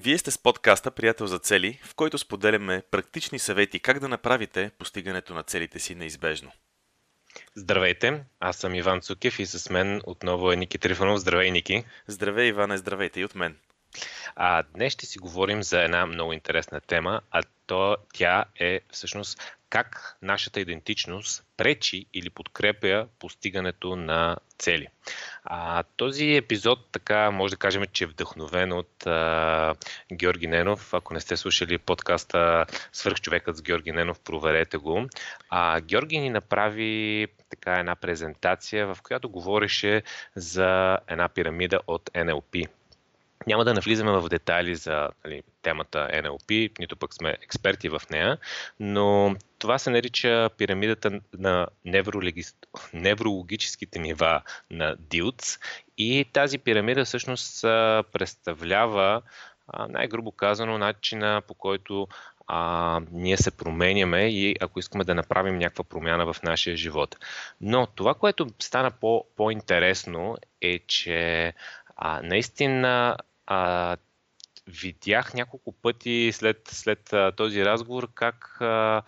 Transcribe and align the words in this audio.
Вие 0.00 0.18
сте 0.18 0.30
с 0.30 0.38
подкаста 0.38 0.90
Приятел 0.90 1.26
за 1.26 1.38
цели, 1.38 1.80
в 1.84 1.94
който 1.94 2.18
споделяме 2.18 2.82
практични 2.90 3.38
съвети 3.38 3.80
как 3.80 3.98
да 3.98 4.08
направите 4.08 4.70
постигането 4.78 5.34
на 5.34 5.42
целите 5.42 5.78
си 5.78 5.94
неизбежно. 5.94 6.52
Здравейте, 7.54 8.24
аз 8.40 8.56
съм 8.56 8.74
Иван 8.74 9.00
Цукев 9.00 9.38
и 9.38 9.46
с 9.46 9.70
мен 9.70 10.00
отново 10.04 10.52
е 10.52 10.56
Ники 10.56 10.78
Трифонов. 10.78 11.18
Здравей, 11.18 11.50
Ники. 11.50 11.84
Здравей, 12.06 12.48
Иване, 12.48 12.76
здравейте 12.76 13.20
и 13.20 13.24
от 13.24 13.34
мен. 13.34 13.56
А, 14.36 14.62
днес 14.62 14.92
ще 14.92 15.06
си 15.06 15.18
говорим 15.18 15.62
за 15.62 15.82
една 15.82 16.06
много 16.06 16.32
интересна 16.32 16.80
тема, 16.80 17.20
а 17.30 17.42
то 17.66 17.96
тя 18.12 18.44
е 18.60 18.80
всъщност 18.92 19.58
как 19.70 20.16
нашата 20.22 20.60
идентичност 20.60 21.44
пречи 21.56 22.06
или 22.14 22.30
подкрепя 22.30 23.06
постигането 23.18 23.96
на 23.96 24.36
цели. 24.58 24.86
А, 25.44 25.82
този 25.96 26.34
епизод, 26.34 26.78
така 26.92 27.30
може 27.30 27.50
да 27.50 27.56
кажем, 27.56 27.84
че 27.92 28.04
е 28.04 28.06
вдъхновен 28.06 28.72
от 28.72 29.06
а, 29.06 29.74
Георги 30.12 30.46
Ненов. 30.46 30.94
Ако 30.94 31.14
не 31.14 31.20
сте 31.20 31.36
слушали 31.36 31.78
подкаста 31.78 32.66
Свърхчовекът 32.92 33.56
с 33.56 33.62
Георги 33.62 33.92
Ненов, 33.92 34.20
проверете 34.20 34.76
го. 34.76 35.06
А, 35.50 35.80
Георги 35.80 36.18
ни 36.18 36.30
направи 36.30 37.26
така 37.50 37.72
една 37.72 37.96
презентация, 37.96 38.94
в 38.94 38.98
която 39.02 39.28
говореше 39.28 40.02
за 40.36 40.98
една 41.08 41.28
пирамида 41.28 41.80
от 41.86 42.10
NLP. 42.10 42.68
Няма 43.46 43.64
да 43.64 43.74
навлизаме 43.74 44.12
в 44.12 44.28
детайли 44.28 44.74
за 44.74 45.08
нали, 45.24 45.42
темата 45.62 46.08
NLP, 46.12 46.78
нито 46.78 46.96
пък 46.96 47.14
сме 47.14 47.30
експерти 47.42 47.88
в 47.88 48.02
нея, 48.10 48.38
но 48.80 49.36
това 49.58 49.78
се 49.78 49.90
нарича 49.90 50.50
пирамидата 50.58 51.20
на 51.38 51.66
неврологическите 52.94 53.98
нива 53.98 54.42
на 54.70 54.96
Дилц 54.98 55.58
и 55.98 56.24
тази 56.32 56.58
пирамида 56.58 57.04
всъщност 57.04 57.62
представлява 58.12 59.22
най-грубо 59.88 60.32
казано 60.32 60.78
начина 60.78 61.42
по 61.48 61.54
който 61.54 62.08
а, 62.46 63.00
ние 63.12 63.36
се 63.36 63.50
променяме 63.50 64.28
и 64.28 64.56
ако 64.60 64.78
искаме 64.78 65.04
да 65.04 65.14
направим 65.14 65.58
някаква 65.58 65.84
промяна 65.84 66.32
в 66.32 66.42
нашия 66.42 66.76
живот. 66.76 67.16
Но 67.60 67.86
това, 67.86 68.14
което 68.14 68.46
стана 68.58 68.90
по, 68.90 69.24
по-интересно 69.36 70.36
е, 70.60 70.78
че 70.78 71.52
а, 71.96 72.20
наистина 72.22 73.16
а, 73.48 73.96
видях 74.66 75.34
няколко 75.34 75.72
пъти 75.72 76.30
след, 76.32 76.68
след 76.68 77.12
а, 77.12 77.32
този 77.32 77.64
разговор 77.64 78.08
как 78.14 78.60
а, 78.60 79.02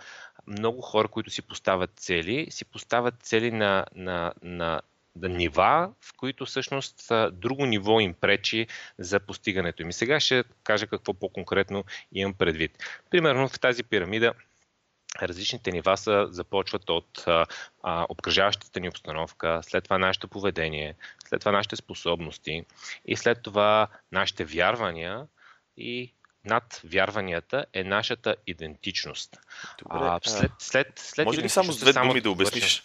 много 0.46 0.80
хора, 0.80 1.08
които 1.08 1.30
си 1.30 1.42
поставят 1.42 1.90
цели, 1.96 2.46
си 2.50 2.64
поставят 2.64 3.14
цели 3.22 3.50
на, 3.50 3.86
на, 3.94 4.32
на, 4.42 4.80
на 5.16 5.28
нива, 5.28 5.92
в 6.00 6.16
които 6.16 6.46
всъщност 6.46 7.12
друго 7.32 7.66
ниво 7.66 8.00
им 8.00 8.14
пречи 8.14 8.66
за 8.98 9.20
постигането 9.20 9.82
им. 9.82 9.88
И 9.88 9.92
сега 9.92 10.20
ще 10.20 10.44
кажа 10.64 10.86
какво 10.86 11.14
по-конкретно 11.14 11.84
имам 12.12 12.34
предвид. 12.34 12.78
Примерно 13.10 13.48
в 13.48 13.60
тази 13.60 13.82
пирамида 13.82 14.32
различните 15.28 15.72
нива 15.72 15.96
са, 15.96 16.26
започват 16.30 16.90
от 16.90 17.24
а, 17.26 17.46
а, 17.82 18.06
обкръжаващата 18.08 18.80
ни 18.80 18.88
обстановка, 18.88 19.60
след 19.62 19.84
това 19.84 19.98
нашето 19.98 20.28
поведение, 20.28 20.94
след 21.28 21.40
това 21.40 21.52
нашите 21.52 21.76
способности 21.76 22.64
и 23.04 23.16
след 23.16 23.42
това 23.42 23.88
нашите 24.12 24.44
вярвания 24.44 25.26
и 25.76 26.12
над 26.44 26.80
вярванията 26.84 27.64
е 27.72 27.84
нашата 27.84 28.36
идентичност. 28.46 29.36
Добре, 29.78 29.98
а, 30.00 30.20
след, 30.24 30.52
след, 30.58 30.92
след 30.96 31.26
може 31.26 31.42
ли 31.42 31.48
само 31.48 31.72
с 31.72 31.80
две 31.80 31.92
думи 31.92 32.20
да 32.20 32.30
обясниш, 32.30 32.82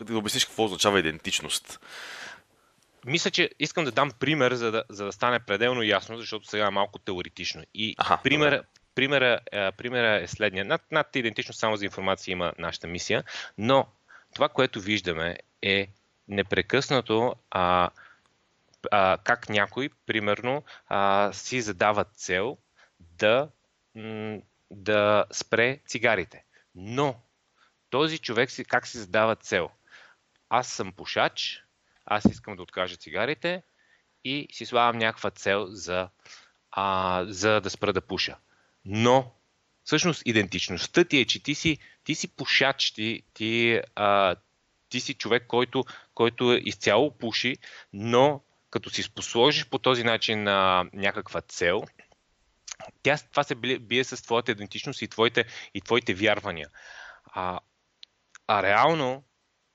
да 0.00 0.18
обясниш 0.18 0.44
какво 0.44 0.64
означава 0.64 0.98
идентичност? 0.98 1.80
Мисля, 3.06 3.30
че 3.30 3.50
искам 3.58 3.84
да 3.84 3.90
дам 3.90 4.10
пример, 4.10 4.52
за 4.52 4.70
да, 4.70 4.84
за 4.90 5.04
да 5.04 5.12
стане 5.12 5.40
пределно 5.40 5.82
ясно, 5.82 6.18
защото 6.18 6.46
сега 6.46 6.66
е 6.66 6.70
малко 6.70 6.98
теоретично. 6.98 7.62
И 7.74 7.94
Аха, 7.98 8.18
пример, 8.22 8.64
примера, 8.98 9.40
примера 9.76 10.22
е 10.22 10.26
следния. 10.26 10.64
Над, 10.64 10.92
над 10.92 11.16
идентичност 11.16 11.60
само 11.60 11.76
за 11.76 11.84
информация 11.84 12.32
има 12.32 12.52
нашата 12.58 12.86
мисия, 12.86 13.24
но 13.58 13.86
това, 14.34 14.48
което 14.48 14.80
виждаме 14.80 15.38
е 15.62 15.88
непрекъснато 16.28 17.34
а, 17.50 17.90
а, 18.90 19.18
как 19.24 19.48
някой, 19.48 19.90
примерно, 20.06 20.62
а, 20.88 21.30
си 21.32 21.60
задава 21.60 22.04
цел 22.04 22.58
да, 23.00 23.48
да 24.70 25.24
спре 25.32 25.80
цигарите. 25.86 26.44
Но 26.74 27.20
този 27.90 28.18
човек 28.18 28.50
си, 28.50 28.64
как 28.64 28.86
си 28.86 28.98
задава 28.98 29.36
цел? 29.36 29.70
Аз 30.48 30.68
съм 30.68 30.92
пушач, 30.92 31.64
аз 32.06 32.24
искам 32.24 32.56
да 32.56 32.62
откажа 32.62 32.96
цигарите 32.96 33.62
и 34.24 34.48
си 34.52 34.66
слагам 34.66 34.98
някаква 34.98 35.30
цел 35.30 35.66
за, 35.66 36.08
а, 36.70 37.24
за 37.28 37.60
да 37.60 37.70
спра 37.70 37.92
да 37.92 38.00
пуша. 38.00 38.36
Но 38.84 39.34
всъщност 39.84 40.22
идентичността 40.26 41.04
ти 41.04 41.18
е, 41.18 41.24
че 41.24 41.42
ти 41.42 41.54
си, 41.54 41.78
ти 42.04 42.14
си 42.14 42.28
пушач, 42.28 42.90
ти, 42.90 43.22
ти, 43.34 43.80
а, 43.94 44.36
ти 44.88 45.00
си 45.00 45.14
човек, 45.14 45.46
който, 45.46 45.84
който 46.14 46.58
изцяло 46.62 47.18
пуши, 47.18 47.56
но 47.92 48.42
като 48.70 48.90
си 48.90 49.14
посложиш 49.14 49.66
по 49.66 49.78
този 49.78 50.04
начин 50.04 50.48
а, 50.48 50.84
някаква 50.92 51.40
цел, 51.40 51.82
тя, 53.02 53.18
това 53.30 53.42
се 53.42 53.54
бие 53.54 54.04
с 54.04 54.22
твоята 54.22 54.52
идентичност 54.52 55.02
и 55.02 55.08
твоите, 55.08 55.44
и 55.74 55.80
твоите 55.80 56.14
вярвания. 56.14 56.68
А, 57.24 57.60
а 58.46 58.62
реално, 58.62 59.24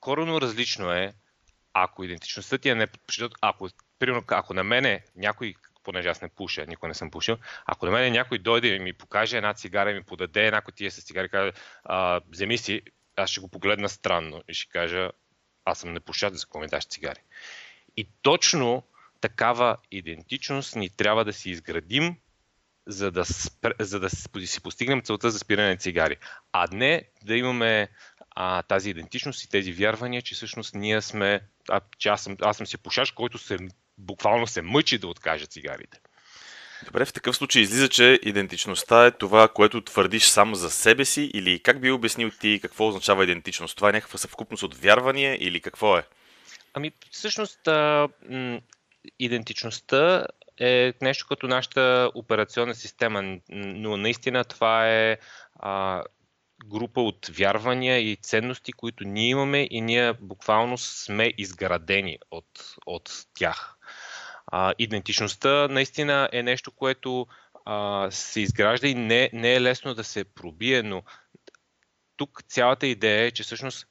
корено 0.00 0.40
различно 0.40 0.92
е, 0.92 1.14
ако 1.72 2.04
идентичността 2.04 2.58
ти 2.58 2.68
е 2.68 2.74
не... 2.74 2.86
Ако, 3.40 3.68
примерно, 3.98 4.24
ако 4.28 4.54
на 4.54 4.64
мене 4.64 5.04
някой 5.16 5.54
понеже 5.84 6.08
аз 6.08 6.22
не 6.22 6.28
пуша, 6.28 6.66
никога 6.66 6.88
не 6.88 6.94
съм 6.94 7.10
пушил, 7.10 7.36
ако 7.66 7.86
на 7.86 7.92
мен 7.92 8.12
някой 8.12 8.38
дойде 8.38 8.68
и 8.68 8.78
ми 8.78 8.92
покаже 8.92 9.36
една 9.36 9.54
цигара 9.54 9.90
и 9.90 9.94
ми 9.94 10.02
подаде 10.02 10.46
една 10.46 10.60
котия 10.60 10.90
с 10.90 11.04
цигари 11.04 11.28
каже, 11.28 11.52
а, 11.84 12.20
вземи 12.28 12.58
си, 12.58 12.82
аз 13.16 13.30
ще 13.30 13.40
го 13.40 13.48
погледна 13.48 13.88
странно 13.88 14.42
и 14.48 14.54
ще 14.54 14.72
кажа, 14.72 15.10
аз 15.64 15.78
съм 15.78 15.92
непушат, 15.92 16.38
за 16.38 16.46
какво 16.46 16.60
ми 16.60 16.66
даш 16.66 16.86
цигари. 16.86 17.20
И 17.96 18.08
точно 18.22 18.82
такава 19.20 19.76
идентичност 19.90 20.76
ни 20.76 20.90
трябва 20.90 21.24
да 21.24 21.32
си 21.32 21.50
изградим, 21.50 22.16
за 22.86 23.10
да, 23.10 23.24
спр... 23.24 23.72
за 23.80 24.00
да 24.00 24.10
си 24.10 24.62
постигнем 24.62 25.02
целта 25.02 25.30
за 25.30 25.38
спиране 25.38 25.68
на 25.68 25.76
цигари. 25.76 26.16
А 26.52 26.68
не 26.72 27.02
да 27.22 27.36
имаме 27.36 27.88
а, 28.30 28.62
тази 28.62 28.90
идентичност 28.90 29.44
и 29.44 29.48
тези 29.48 29.72
вярвания, 29.72 30.22
че 30.22 30.34
всъщност 30.34 30.74
ние 30.74 31.02
сме, 31.02 31.40
а, 31.68 31.80
че 31.98 32.08
аз 32.08 32.22
съм, 32.22 32.36
аз 32.40 32.56
съм 32.56 32.66
си 32.66 32.78
пушаш, 32.78 33.10
който 33.10 33.38
се 33.38 33.58
буквално 33.98 34.46
се 34.46 34.62
мъчи 34.62 34.98
да 34.98 35.08
откаже 35.08 35.46
цигарите. 35.46 35.98
Добре, 36.84 37.04
в 37.04 37.12
такъв 37.12 37.36
случай 37.36 37.62
излиза, 37.62 37.88
че 37.88 38.18
идентичността 38.22 39.06
е 39.06 39.10
това, 39.10 39.48
което 39.48 39.84
твърдиш 39.84 40.24
само 40.24 40.54
за 40.54 40.70
себе 40.70 41.04
си 41.04 41.30
или 41.34 41.62
как 41.62 41.80
би 41.80 41.90
обяснил 41.90 42.30
ти 42.30 42.58
какво 42.62 42.88
означава 42.88 43.24
идентичност? 43.24 43.76
Това 43.76 43.88
е 43.88 43.92
някаква 43.92 44.18
съвкупност 44.18 44.62
от 44.62 44.74
вярвания 44.74 45.36
или 45.40 45.60
какво 45.60 45.98
е? 45.98 46.02
Ами, 46.74 46.92
всъщност, 47.10 47.68
а, 47.68 48.08
м- 48.30 48.60
идентичността 49.18 50.26
е 50.60 50.92
нещо 51.02 51.26
като 51.28 51.46
нашата 51.46 52.10
операционна 52.14 52.74
система, 52.74 53.38
но 53.50 53.96
наистина 53.96 54.44
това 54.44 54.88
е 54.88 55.18
а, 55.54 56.02
група 56.66 57.00
от 57.00 57.30
вярвания 57.32 57.98
и 57.98 58.16
ценности, 58.16 58.72
които 58.72 59.04
ние 59.04 59.28
имаме 59.28 59.68
и 59.70 59.80
ние 59.80 60.12
буквално 60.12 60.78
сме 60.78 61.32
изградени 61.38 62.18
от, 62.30 62.76
от 62.86 63.26
тях. 63.34 63.76
А, 64.56 64.74
идентичността 64.78 65.68
наистина 65.68 66.28
е 66.32 66.42
нещо, 66.42 66.70
което 66.70 67.26
а, 67.64 68.08
се 68.10 68.40
изгражда 68.40 68.88
и 68.88 68.94
не, 68.94 69.30
не 69.32 69.54
е 69.54 69.60
лесно 69.60 69.94
да 69.94 70.04
се 70.04 70.24
пробие, 70.24 70.82
но 70.82 71.02
тук 72.16 72.42
цялата 72.48 72.86
идея 72.86 73.26
е, 73.26 73.30
че 73.30 73.42
всъщност 73.42 73.86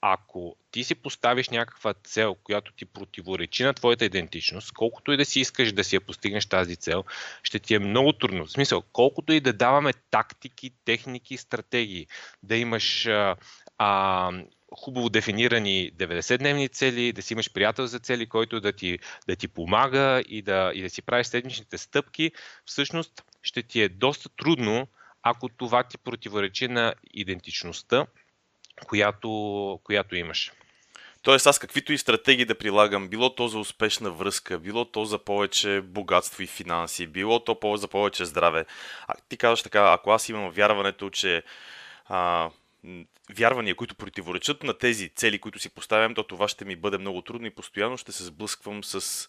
ако 0.00 0.56
ти 0.70 0.84
си 0.84 0.94
поставиш 0.94 1.48
някаква 1.48 1.94
цел, 1.94 2.34
която 2.34 2.72
ти 2.72 2.84
противоречи 2.84 3.64
на 3.64 3.74
твоята 3.74 4.04
идентичност, 4.04 4.72
колкото 4.72 5.12
и 5.12 5.16
да 5.16 5.24
си 5.24 5.40
искаш 5.40 5.72
да 5.72 5.84
си 5.84 5.94
я 5.96 6.00
постигнеш 6.00 6.46
тази 6.46 6.76
цел, 6.76 7.04
ще 7.42 7.58
ти 7.58 7.74
е 7.74 7.78
много 7.78 8.12
трудно. 8.12 8.46
В 8.46 8.52
смисъл, 8.52 8.82
колкото 8.92 9.32
и 9.32 9.40
да 9.40 9.52
даваме 9.52 9.92
тактики, 10.10 10.70
техники, 10.84 11.36
стратегии, 11.36 12.06
да 12.42 12.56
имаш 12.56 13.06
а, 13.06 13.36
а, 13.78 14.30
хубаво 14.76 15.08
дефинирани 15.08 15.92
90-дневни 15.92 16.72
цели, 16.72 17.12
да 17.12 17.22
си 17.22 17.32
имаш 17.32 17.52
приятел 17.52 17.86
за 17.86 17.98
цели, 17.98 18.28
който 18.28 18.60
да 18.60 18.72
ти, 18.72 18.98
да 19.28 19.36
ти 19.36 19.48
помага 19.48 20.22
и 20.28 20.42
да, 20.42 20.72
и 20.74 20.82
да 20.82 20.90
си 20.90 21.02
правиш 21.02 21.26
седмичните 21.26 21.78
стъпки, 21.78 22.32
всъщност 22.64 23.24
ще 23.42 23.62
ти 23.62 23.80
е 23.80 23.88
доста 23.88 24.28
трудно, 24.28 24.88
ако 25.22 25.48
това 25.48 25.82
ти 25.82 25.98
противоречи 25.98 26.68
на 26.68 26.94
идентичността, 27.14 28.06
която, 28.86 29.80
която 29.84 30.16
имаш. 30.16 30.52
Тоест 31.22 31.46
аз 31.46 31.58
каквито 31.58 31.92
и 31.92 31.98
стратегии 31.98 32.44
да 32.44 32.58
прилагам, 32.58 33.08
било 33.08 33.34
то 33.34 33.48
за 33.48 33.58
успешна 33.58 34.10
връзка, 34.10 34.58
било 34.58 34.84
то 34.84 35.04
за 35.04 35.18
повече 35.18 35.80
богатство 35.80 36.42
и 36.42 36.46
финанси, 36.46 37.06
било 37.06 37.44
то 37.44 37.76
за 37.76 37.88
повече 37.88 38.24
здраве. 38.24 38.66
А, 39.06 39.14
ти 39.28 39.36
казваш 39.36 39.62
така, 39.62 39.92
ако 39.92 40.10
аз 40.10 40.28
имам 40.28 40.50
вярването, 40.50 41.10
че 41.10 41.42
а, 42.06 42.50
вярвания, 43.34 43.74
които 43.74 43.94
противоречат 43.94 44.62
на 44.62 44.78
тези 44.78 45.08
цели, 45.08 45.38
които 45.38 45.58
си 45.58 45.74
поставям, 45.74 46.14
то 46.14 46.22
това 46.22 46.48
ще 46.48 46.64
ми 46.64 46.76
бъде 46.76 46.98
много 46.98 47.22
трудно 47.22 47.46
и 47.46 47.54
постоянно 47.54 47.96
ще 47.96 48.12
се 48.12 48.24
сблъсквам 48.24 48.84
с 48.84 49.28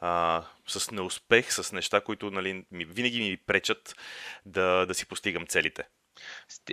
а, 0.00 0.42
с 0.66 0.90
неуспех, 0.90 1.52
с 1.52 1.72
неща, 1.72 2.00
които 2.00 2.30
нали, 2.30 2.64
ми, 2.70 2.84
винаги 2.84 3.20
ми 3.20 3.36
пречат 3.36 3.96
да, 4.46 4.86
да 4.86 4.94
си 4.94 5.06
постигам 5.06 5.46
целите. 5.46 5.82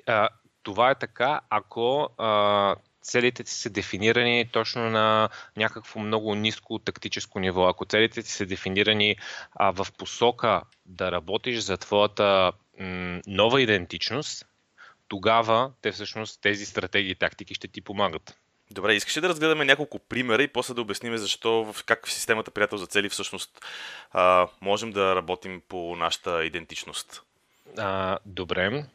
А, 0.07 0.29
това 0.63 0.91
е 0.91 0.95
така, 0.95 1.41
ако 1.49 2.09
а, 2.17 2.75
целите 3.01 3.43
ти 3.43 3.51
са 3.51 3.69
дефинирани 3.69 4.49
точно 4.51 4.89
на 4.89 5.29
някакво 5.57 5.99
много 5.99 6.35
ниско 6.35 6.79
тактическо 6.79 7.39
ниво. 7.39 7.67
Ако 7.67 7.85
целите 7.85 8.23
ти 8.23 8.31
са 8.31 8.45
дефинирани 8.45 9.15
а, 9.51 9.71
в 9.71 9.87
посока 9.97 10.61
да 10.85 11.11
работиш 11.11 11.59
за 11.59 11.77
твоята 11.77 12.51
м- 12.79 13.21
нова 13.27 13.61
идентичност, 13.61 14.45
тогава 15.09 15.71
те 15.81 15.91
всъщност 15.91 16.41
тези 16.41 16.65
стратегии 16.65 17.11
и 17.11 17.15
тактики 17.15 17.53
ще 17.53 17.67
ти 17.67 17.81
помагат. 17.81 18.37
Добре, 18.71 18.93
искаш 18.93 19.17
ли 19.17 19.21
да 19.21 19.29
разгледаме 19.29 19.65
няколко 19.65 19.99
примера 19.99 20.43
и 20.43 20.47
после 20.47 20.73
да 20.73 20.81
обясним 20.81 21.17
защо, 21.17 21.73
как 21.85 22.07
в 22.07 22.13
системата 22.13 22.51
приятел 22.51 22.77
за 22.77 22.87
цели 22.87 23.09
всъщност 23.09 23.65
а, 24.11 24.47
можем 24.61 24.91
да 24.91 25.15
работим 25.15 25.61
по 25.67 25.95
нашата 25.95 26.45
идентичност? 26.45 27.21
А, 27.77 28.17
добре. 28.25 28.85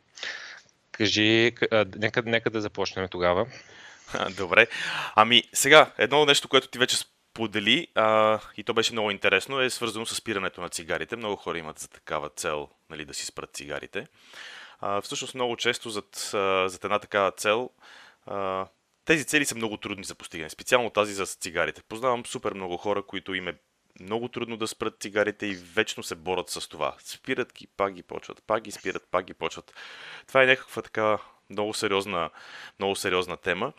Кажи, 0.92 1.52
а, 1.70 1.86
нека, 1.96 2.22
нека 2.22 2.50
да 2.50 2.60
започнем 2.60 3.08
тогава. 3.08 3.46
Добре. 4.36 4.66
Ами, 5.14 5.42
сега, 5.52 5.92
едно 5.98 6.26
нещо, 6.26 6.48
което 6.48 6.68
ти 6.68 6.78
вече 6.78 6.96
сподели, 6.96 7.88
а, 7.94 8.40
и 8.56 8.64
то 8.64 8.74
беше 8.74 8.92
много 8.92 9.10
интересно, 9.10 9.60
е 9.60 9.70
свързано 9.70 10.06
с 10.06 10.14
спирането 10.14 10.60
на 10.60 10.68
цигарите. 10.68 11.16
Много 11.16 11.36
хора 11.36 11.58
имат 11.58 11.78
за 11.78 11.88
такава 11.88 12.28
цел 12.28 12.68
нали, 12.90 13.04
да 13.04 13.14
си 13.14 13.26
спрат 13.26 13.54
цигарите. 13.54 14.06
Всъщност 15.02 15.34
много 15.34 15.56
често 15.56 15.90
зад, 15.90 16.30
зад 16.70 16.84
една 16.84 16.98
такава 16.98 17.30
цел 17.30 17.70
а, 18.26 18.66
тези 19.04 19.24
цели 19.24 19.44
са 19.44 19.54
много 19.54 19.76
трудни 19.76 20.04
за 20.04 20.14
постигане, 20.14 20.50
специално 20.50 20.90
тази 20.90 21.14
за 21.14 21.26
цигарите. 21.26 21.82
Познавам 21.82 22.26
супер 22.26 22.54
много 22.54 22.76
хора, 22.76 23.02
които 23.02 23.34
им 23.34 23.48
е 23.48 23.54
много 24.00 24.28
трудно 24.28 24.56
да 24.56 24.68
спрат 24.68 25.00
цигарите 25.00 25.46
и 25.46 25.54
вечно 25.54 26.02
се 26.02 26.14
борят 26.14 26.50
с 26.50 26.68
това. 26.68 26.94
Спират 26.98 27.52
ги, 27.52 27.66
пак 27.66 27.94
ги 27.94 28.02
почват, 28.02 28.42
пак 28.46 28.62
ги 28.62 28.70
спират, 28.70 29.08
пак 29.10 29.24
ги 29.24 29.34
почват. 29.34 29.74
Това 30.28 30.42
е 30.42 30.46
някаква 30.46 30.82
така 30.82 31.18
много 31.50 31.74
сериозна, 31.74 32.30
много 32.78 32.96
сериозна 32.96 33.36
тема. 33.36 33.72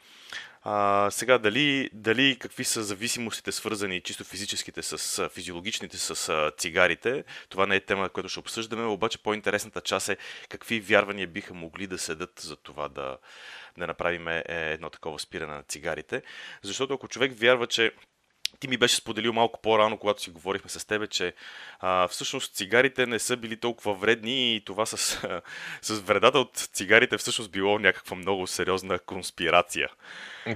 А, 0.68 1.12
сега, 1.12 1.38
дали, 1.38 1.90
дали 1.94 2.38
какви 2.40 2.64
са 2.64 2.84
зависимостите 2.84 3.52
свързани 3.52 4.02
чисто 4.02 4.24
физическите 4.24 4.84
с 4.84 5.30
физиологичните 5.30 5.98
с 5.98 6.52
цигарите, 6.58 7.24
това 7.50 7.66
не 7.66 7.76
е 7.76 7.80
тема, 7.80 8.10
която 8.10 8.30
ще 8.30 8.40
обсъждаме, 8.40 8.84
обаче 8.86 9.24
по-интересната 9.24 9.82
част 9.82 10.10
е 10.10 10.18
какви 10.50 10.80
вярвания 10.80 11.28
биха 11.28 11.54
могли 11.54 11.88
да 11.88 11.98
седат 11.98 12.40
за 12.40 12.56
това 12.56 12.88
да, 12.90 13.18
да 13.78 13.88
направим 13.88 14.28
е, 14.28 14.44
едно 14.48 14.90
такова 14.90 15.20
спиране 15.20 15.54
на 15.54 15.64
цигарите. 15.64 16.22
Защото 16.62 16.94
ако 16.94 17.08
човек 17.08 17.34
вярва, 17.40 17.68
че 17.68 17.92
ти 18.60 18.68
ми 18.68 18.78
беше 18.78 18.96
споделил 18.96 19.34
малко 19.34 19.62
по-рано, 19.62 19.98
когато 19.98 20.22
си 20.22 20.30
говорихме 20.30 20.70
с 20.70 20.88
тебе, 20.88 21.08
че 21.08 21.34
а, 21.80 22.08
всъщност 22.08 22.56
цигарите 22.56 23.06
не 23.06 23.20
са 23.20 23.38
били 23.38 23.58
толкова 23.58 23.94
вредни 23.94 24.56
и 24.56 24.62
това 24.66 24.86
с, 24.86 24.98
с 25.82 26.00
вредата 26.00 26.40
от 26.40 26.54
цигарите 26.54 27.18
всъщност 27.18 27.52
било 27.52 27.80
някаква 27.80 28.18
много 28.18 28.48
сериозна 28.48 29.00
конспирация. 29.00 29.90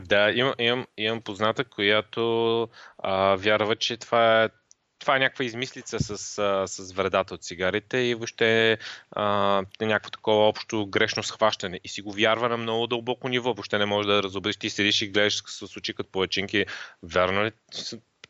Да, 0.02 0.32
имам, 0.32 0.54
имам, 0.60 0.88
имам 0.98 1.22
позната, 1.22 1.64
която 1.64 2.62
а, 2.98 3.36
вярва, 3.36 3.76
че 3.76 3.98
това 3.98 4.44
е 4.44 4.50
това 5.00 5.16
е 5.16 5.20
някаква 5.20 5.46
измислица 5.46 6.00
с, 6.00 6.18
с 6.68 6.94
вредата 6.94 7.34
от 7.34 7.44
цигарите 7.44 7.98
и 7.98 8.16
въобще 8.16 8.72
е 9.82 9.86
някакво 9.86 10.10
такова 10.10 10.48
общо 10.48 10.88
грешно 10.88 11.24
схващане. 11.24 11.80
И 11.84 11.90
си 11.90 12.02
го 12.02 12.12
вярва 12.12 12.50
на 12.50 12.58
много 12.58 12.88
дълбоко 12.88 13.30
ниво. 13.30 13.54
Въобще 13.54 13.78
не 13.78 13.86
може 13.86 14.08
да 14.08 14.24
разобриш. 14.24 14.58
Ти 14.58 14.70
седиш 14.70 15.02
и 15.02 15.08
гледаш 15.08 15.44
с 15.46 15.78
очи 15.78 15.94
като 15.94 16.12
поечинки. 16.12 16.66
Вярно 17.04 17.46
ли? 17.46 17.52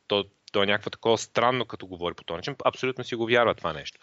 То, 0.07 0.25
то 0.51 0.63
е 0.63 0.66
някакво 0.66 0.89
такова 0.89 1.18
странно, 1.18 1.66
като 1.66 1.88
говори 1.88 2.13
по 2.13 2.24
този 2.24 2.38
начин. 2.38 2.56
Абсолютно 2.66 3.04
си 3.04 3.16
го 3.16 3.25
вярва 3.25 3.56
това 3.56 3.74
нещо. 3.74 4.00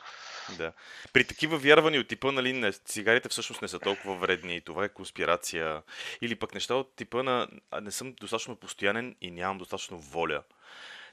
Да. 0.58 0.72
При 1.12 1.24
такива 1.24 1.58
вярвания 1.58 2.00
от 2.00 2.08
типа, 2.08 2.32
нали, 2.32 2.52
не, 2.52 2.72
цигарите 2.72 3.28
всъщност 3.28 3.62
не 3.62 3.68
са 3.68 3.78
толкова 3.78 4.16
вредни, 4.16 4.60
това 4.60 4.84
е 4.84 4.88
конспирация, 4.88 5.82
или 6.22 6.36
пък 6.36 6.54
неща 6.54 6.74
от 6.74 6.96
типа 6.96 7.22
на 7.22 7.48
не 7.82 7.90
съм 7.90 8.12
достатъчно 8.12 8.56
постоянен 8.56 9.16
и 9.20 9.30
нямам 9.30 9.58
достатъчно 9.58 9.98
воля 9.98 10.42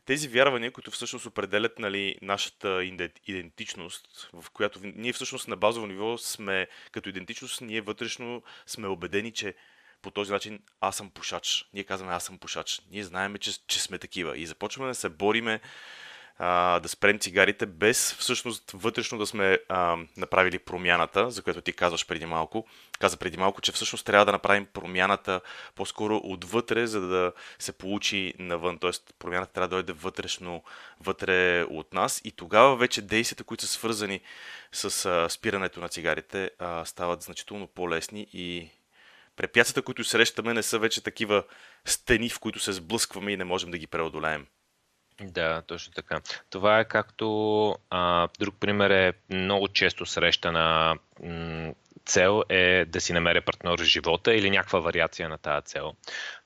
тези 0.05 0.27
вярвания, 0.27 0.71
които 0.71 0.91
всъщност 0.91 1.25
определят 1.25 1.79
нали, 1.79 2.15
нашата 2.21 2.83
идентичност, 3.27 4.29
в 4.33 4.49
която 4.49 4.79
ние 4.83 5.13
всъщност 5.13 5.47
на 5.47 5.55
базово 5.55 5.87
ниво 5.87 6.17
сме, 6.17 6.67
като 6.91 7.09
идентичност, 7.09 7.61
ние 7.61 7.81
вътрешно 7.81 8.43
сме 8.65 8.87
убедени, 8.87 9.31
че 9.31 9.53
по 10.01 10.11
този 10.11 10.31
начин 10.31 10.59
аз 10.81 10.95
съм 10.95 11.09
пушач. 11.09 11.65
Ние 11.73 11.83
казваме 11.83 12.13
аз 12.13 12.25
съм 12.25 12.37
пушач. 12.37 12.81
Ние 12.91 13.03
знаеме, 13.03 13.37
че, 13.37 13.51
че 13.67 13.81
сме 13.81 13.97
такива. 13.97 14.37
И 14.37 14.45
започваме 14.45 14.89
да 14.89 14.95
се 14.95 15.09
бориме 15.09 15.61
а, 16.37 16.79
да 16.79 16.89
спрем 16.89 17.19
цигарите, 17.19 17.65
без 17.65 18.13
всъщност 18.13 18.71
вътрешно 18.71 19.17
да 19.17 19.25
сме 19.25 19.59
а, 19.69 19.97
направили 20.17 20.59
промяната, 20.59 21.31
за 21.31 21.41
която 21.41 21.61
ти 21.61 21.73
казваш 21.73 22.07
преди 22.07 22.25
малко. 22.25 22.67
Каза 22.99 23.17
преди 23.17 23.37
малко, 23.37 23.61
че 23.61 23.71
всъщност 23.71 24.05
трябва 24.05 24.25
да 24.25 24.31
направим 24.31 24.65
промяната 24.65 25.41
по-скоро 25.75 26.21
отвътре, 26.23 26.87
за 26.87 27.01
да 27.01 27.31
се 27.59 27.73
получи 27.73 28.33
навън. 28.39 28.77
Тоест 28.77 29.15
промяната 29.19 29.53
трябва 29.53 29.67
да 29.67 29.75
дойде 29.75 29.93
вътрешно, 29.93 30.63
вътре 30.99 31.63
от 31.63 31.93
нас 31.93 32.21
и 32.23 32.31
тогава 32.31 32.75
вече 32.75 33.01
действията, 33.01 33.43
които 33.43 33.65
са 33.65 33.71
свързани 33.71 34.21
с 34.71 35.05
а, 35.05 35.29
спирането 35.29 35.79
на 35.79 35.89
цигарите, 35.89 36.51
а, 36.59 36.85
стават 36.85 37.21
значително 37.21 37.67
по-лесни 37.67 38.27
и 38.33 38.69
препятствията, 39.35 39.81
които 39.81 40.03
срещаме, 40.03 40.53
не 40.53 40.63
са 40.63 40.79
вече 40.79 41.03
такива 41.03 41.43
стени, 41.85 42.29
в 42.29 42.39
които 42.39 42.59
се 42.59 42.73
сблъскваме 42.73 43.31
и 43.31 43.37
не 43.37 43.43
можем 43.43 43.71
да 43.71 43.77
ги 43.77 43.87
преодолеем. 43.87 44.47
Да, 45.21 45.61
точно 45.61 45.93
така. 45.93 46.21
Това 46.49 46.79
е 46.79 46.85
както 46.85 47.77
а, 47.89 48.27
друг 48.39 48.55
пример 48.59 48.89
е 48.89 49.13
много 49.29 49.67
често 49.67 50.05
срещана 50.05 50.95
м- 51.23 51.73
цел 52.05 52.43
е 52.49 52.85
да 52.85 53.01
си 53.01 53.13
намеря 53.13 53.41
партньор 53.41 53.79
в 53.79 53.83
живота 53.83 54.35
или 54.35 54.49
някаква 54.49 54.79
вариация 54.79 55.29
на 55.29 55.37
тази 55.37 55.65
цел. 55.65 55.93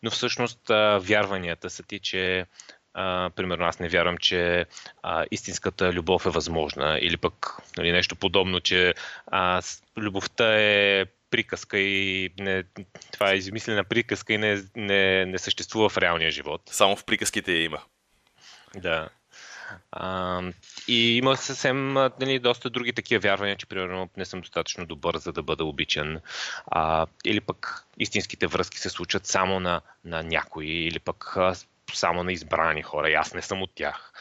Но 0.03 0.11
всъщност 0.11 0.69
а, 0.69 0.97
вярванията 0.97 1.69
са 1.69 1.83
ти, 1.83 1.99
че 1.99 2.45
а, 2.93 3.29
примерно 3.35 3.65
аз 3.65 3.79
не 3.79 3.89
вярвам, 3.89 4.17
че 4.17 4.65
а, 5.03 5.25
истинската 5.31 5.93
любов 5.93 6.25
е 6.25 6.29
възможна 6.29 6.97
или 7.01 7.17
пък 7.17 7.57
нали, 7.77 7.91
нещо 7.91 8.15
подобно, 8.15 8.59
че 8.59 8.93
а, 9.27 9.61
любовта 9.97 10.59
е 10.59 11.05
приказка 11.29 11.79
и 11.79 12.29
не, 12.39 12.63
това 13.11 13.31
е 13.31 13.35
измислена 13.35 13.83
приказка 13.83 14.33
и 14.33 14.37
не, 14.37 14.63
не, 14.75 15.25
не 15.25 15.37
съществува 15.37 15.89
в 15.89 15.97
реалния 15.97 16.31
живот. 16.31 16.61
Само 16.65 16.95
в 16.95 17.05
приказките 17.05 17.51
я 17.51 17.63
има. 17.63 17.81
Да. 18.75 19.09
А, 19.91 20.41
и 20.87 21.17
има 21.17 21.37
съвсем 21.37 21.93
нали, 21.93 22.39
доста 22.39 22.69
други 22.69 22.93
такива 22.93 23.19
вярвания, 23.19 23.55
че 23.55 23.65
примерно 23.65 24.09
не 24.17 24.25
съм 24.25 24.41
достатъчно 24.41 24.85
добър, 24.85 25.18
за 25.18 25.31
да 25.31 25.44
бъда 25.44 25.65
обичан. 25.65 26.19
А, 26.68 27.07
или 27.25 27.39
пък 27.39 27.85
истинските 27.97 28.47
връзки 28.47 28.77
се 28.77 28.89
случат 28.89 29.25
само 29.25 29.59
на, 29.59 29.81
на 30.06 30.23
някои, 30.23 30.68
или 30.68 30.99
пък 30.99 31.37
само 31.94 32.23
на 32.23 32.31
избрани 32.33 32.83
хора. 32.83 33.09
И 33.09 33.13
аз 33.13 33.33
не 33.33 33.42
съм 33.42 33.61
от 33.61 33.71
тях. 33.75 34.13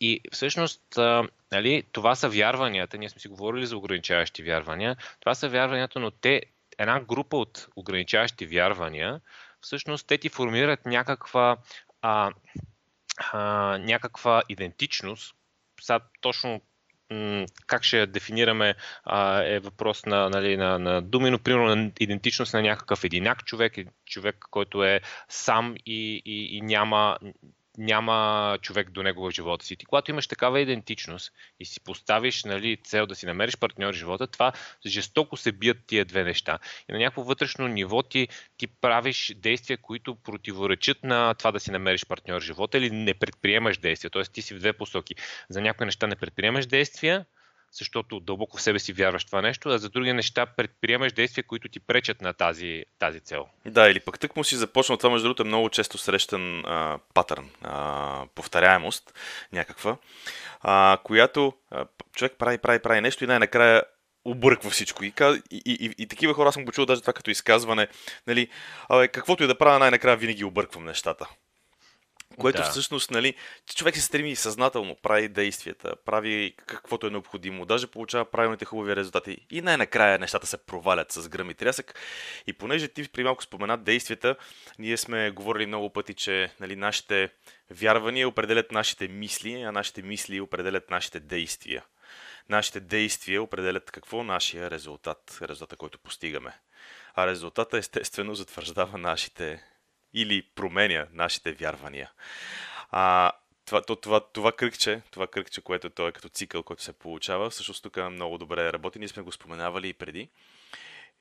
И 0.00 0.20
всъщност, 0.32 0.82
нали, 1.52 1.82
това 1.92 2.14
са 2.14 2.28
вярванията. 2.28 2.98
Ние 2.98 3.08
сме 3.08 3.20
си 3.20 3.28
говорили 3.28 3.66
за 3.66 3.76
ограничаващи 3.76 4.42
вярвания. 4.42 4.96
Това 5.20 5.34
са 5.34 5.48
вярванията, 5.48 6.00
но 6.00 6.10
те, 6.10 6.42
една 6.78 7.00
група 7.00 7.36
от 7.36 7.68
ограничаващи 7.76 8.46
вярвания, 8.46 9.20
всъщност 9.60 10.06
те 10.06 10.18
ти 10.18 10.28
формират 10.28 10.86
някаква 10.86 11.56
а, 12.02 12.30
а, 13.18 13.78
някаква 13.78 14.42
идентичност. 14.48 15.34
Сега 15.80 16.00
точно 16.20 16.60
как 17.66 17.84
ще 17.84 18.06
дефинираме 18.06 18.74
а, 19.04 19.42
е 19.42 19.58
въпрос 19.58 20.06
на, 20.06 20.30
нали, 20.30 20.56
на, 20.56 20.78
на 20.78 21.02
думи, 21.02 21.30
но 21.30 21.38
примерно 21.38 21.76
на 21.76 21.90
идентичност 22.00 22.54
на 22.54 22.62
някакъв 22.62 23.04
единак 23.04 23.44
човек, 23.44 23.74
човек, 24.06 24.46
който 24.50 24.84
е 24.84 25.00
сам 25.28 25.74
и, 25.86 26.22
и, 26.24 26.56
и 26.56 26.60
няма, 26.60 27.18
няма 27.78 28.58
човек 28.62 28.90
до 28.90 29.02
него 29.02 29.26
в 29.26 29.30
живота 29.30 29.64
си. 29.64 29.76
Ти, 29.76 29.84
когато 29.84 30.10
имаш 30.10 30.26
такава 30.26 30.60
идентичност 30.60 31.32
и 31.60 31.64
си 31.64 31.80
поставиш 31.80 32.44
нали, 32.44 32.76
цел 32.84 33.06
да 33.06 33.14
си 33.14 33.26
намериш 33.26 33.56
партньор 33.56 33.94
в 33.94 33.96
живота, 33.96 34.26
това 34.26 34.52
жестоко 34.86 35.36
се 35.36 35.52
бият 35.52 35.78
тия 35.86 36.04
две 36.04 36.24
неща. 36.24 36.58
И 36.88 36.92
на 36.92 36.98
някакво 36.98 37.22
вътрешно 37.22 37.68
ниво 37.68 38.02
ти, 38.02 38.28
ти 38.56 38.66
правиш 38.66 39.34
действия, 39.36 39.78
които 39.78 40.14
противоречат 40.14 41.02
на 41.02 41.34
това 41.34 41.52
да 41.52 41.60
си 41.60 41.70
намериш 41.70 42.06
партньор 42.06 42.40
в 42.40 42.44
живота 42.44 42.78
или 42.78 42.90
не 42.90 43.14
предприемаш 43.14 43.78
действия. 43.78 44.10
Тоест 44.10 44.32
ти 44.32 44.42
си 44.42 44.54
в 44.54 44.58
две 44.58 44.72
посоки. 44.72 45.14
За 45.48 45.60
някои 45.60 45.86
неща 45.86 46.06
не 46.06 46.16
предприемаш 46.16 46.66
действия, 46.66 47.26
защото 47.72 48.20
дълбоко 48.20 48.56
в 48.56 48.62
себе 48.62 48.78
си 48.78 48.92
вярваш 48.92 49.24
това 49.24 49.42
нещо, 49.42 49.68
а 49.68 49.78
за 49.78 49.88
други 49.88 50.12
неща 50.12 50.46
предприемаш 50.46 51.12
действия, 51.12 51.44
които 51.44 51.68
ти 51.68 51.80
пречат 51.80 52.20
на 52.20 52.32
тази, 52.32 52.84
тази 52.98 53.20
цел. 53.20 53.46
Да, 53.66 53.90
или 53.90 54.00
пък 54.00 54.18
тък 54.18 54.36
му 54.36 54.44
си 54.44 54.56
започнал, 54.56 54.98
това 54.98 55.10
между 55.10 55.24
другото 55.24 55.42
е 55.42 55.46
много 55.46 55.70
често 55.70 55.98
срещан 55.98 56.64
а, 56.64 56.98
патърн, 57.14 57.50
а, 57.62 58.26
повторяемост 58.34 59.14
някаква, 59.52 59.96
а, 60.60 60.98
която 61.04 61.52
а, 61.70 61.86
човек 62.16 62.32
прави, 62.38 62.58
прави, 62.58 62.78
прави 62.78 63.00
нещо 63.00 63.24
и 63.24 63.26
най-накрая 63.26 63.82
обърква 64.24 64.70
всичко. 64.70 65.04
И, 65.04 65.12
и, 65.50 65.62
и, 65.64 65.94
и, 65.98 66.06
такива 66.06 66.34
хора 66.34 66.52
съм 66.52 66.64
го 66.64 66.72
чул 66.72 66.86
даже 66.86 67.00
това 67.00 67.12
като 67.12 67.30
изказване. 67.30 67.88
Нали, 68.26 68.48
абе, 68.88 69.08
каквото 69.08 69.44
и 69.44 69.46
да 69.46 69.58
правя, 69.58 69.78
най-накрая 69.78 70.16
винаги 70.16 70.44
обърквам 70.44 70.84
нещата. 70.84 71.28
Което 72.38 72.62
да. 72.62 72.70
всъщност, 72.70 73.10
нали, 73.10 73.34
човек 73.74 73.96
се 73.96 74.00
стреми 74.00 74.36
съзнателно, 74.36 74.96
прави 75.02 75.28
действията, 75.28 75.96
прави 76.04 76.54
каквото 76.66 77.06
е 77.06 77.10
необходимо, 77.10 77.66
даже 77.66 77.86
получава 77.86 78.24
правилните 78.24 78.64
хубави 78.64 78.96
резултати 78.96 79.38
и 79.50 79.60
най-накрая 79.60 80.18
нещата 80.18 80.46
се 80.46 80.66
провалят 80.66 81.12
с 81.12 81.28
гръм 81.28 81.50
и 81.50 81.54
трясък. 81.54 81.94
И 82.46 82.52
понеже 82.52 82.88
ти 82.88 83.08
при 83.08 83.24
малко 83.24 83.42
спомена 83.42 83.78
действията, 83.78 84.36
ние 84.78 84.96
сме 84.96 85.30
говорили 85.30 85.66
много 85.66 85.90
пъти, 85.90 86.14
че 86.14 86.50
нали, 86.60 86.76
нашите 86.76 87.28
вярвания 87.70 88.28
определят 88.28 88.72
нашите 88.72 89.08
мисли, 89.08 89.62
а 89.62 89.72
нашите 89.72 90.02
мисли 90.02 90.40
определят 90.40 90.90
нашите 90.90 91.20
действия. 91.20 91.84
Нашите 92.48 92.80
действия 92.80 93.42
определят 93.42 93.90
какво 93.90 94.22
нашия 94.22 94.70
резултат, 94.70 95.38
резултата, 95.42 95.76
който 95.76 95.98
постигаме. 95.98 96.52
А 97.14 97.26
резултата 97.26 97.78
естествено 97.78 98.34
затвърждава 98.34 98.98
нашите 98.98 99.62
или 100.14 100.42
променя 100.42 101.06
нашите 101.12 101.52
вярвания. 101.52 102.10
А, 102.90 103.32
това, 103.66 103.82
това, 103.82 104.00
това, 104.00 104.20
това 104.32 104.52
кръгче, 104.52 105.02
това 105.10 105.26
кръгче, 105.26 105.60
което 105.60 105.90
той 105.90 106.08
е 106.08 106.12
като 106.12 106.28
цикъл, 106.28 106.62
който 106.62 106.82
се 106.82 106.92
получава, 106.92 107.50
всъщност 107.50 107.82
тук 107.82 107.96
много 107.96 108.38
добре 108.38 108.72
работи. 108.72 108.98
Ние 108.98 109.08
сме 109.08 109.22
го 109.22 109.32
споменавали 109.32 109.88
и 109.88 109.92
преди. 109.92 110.28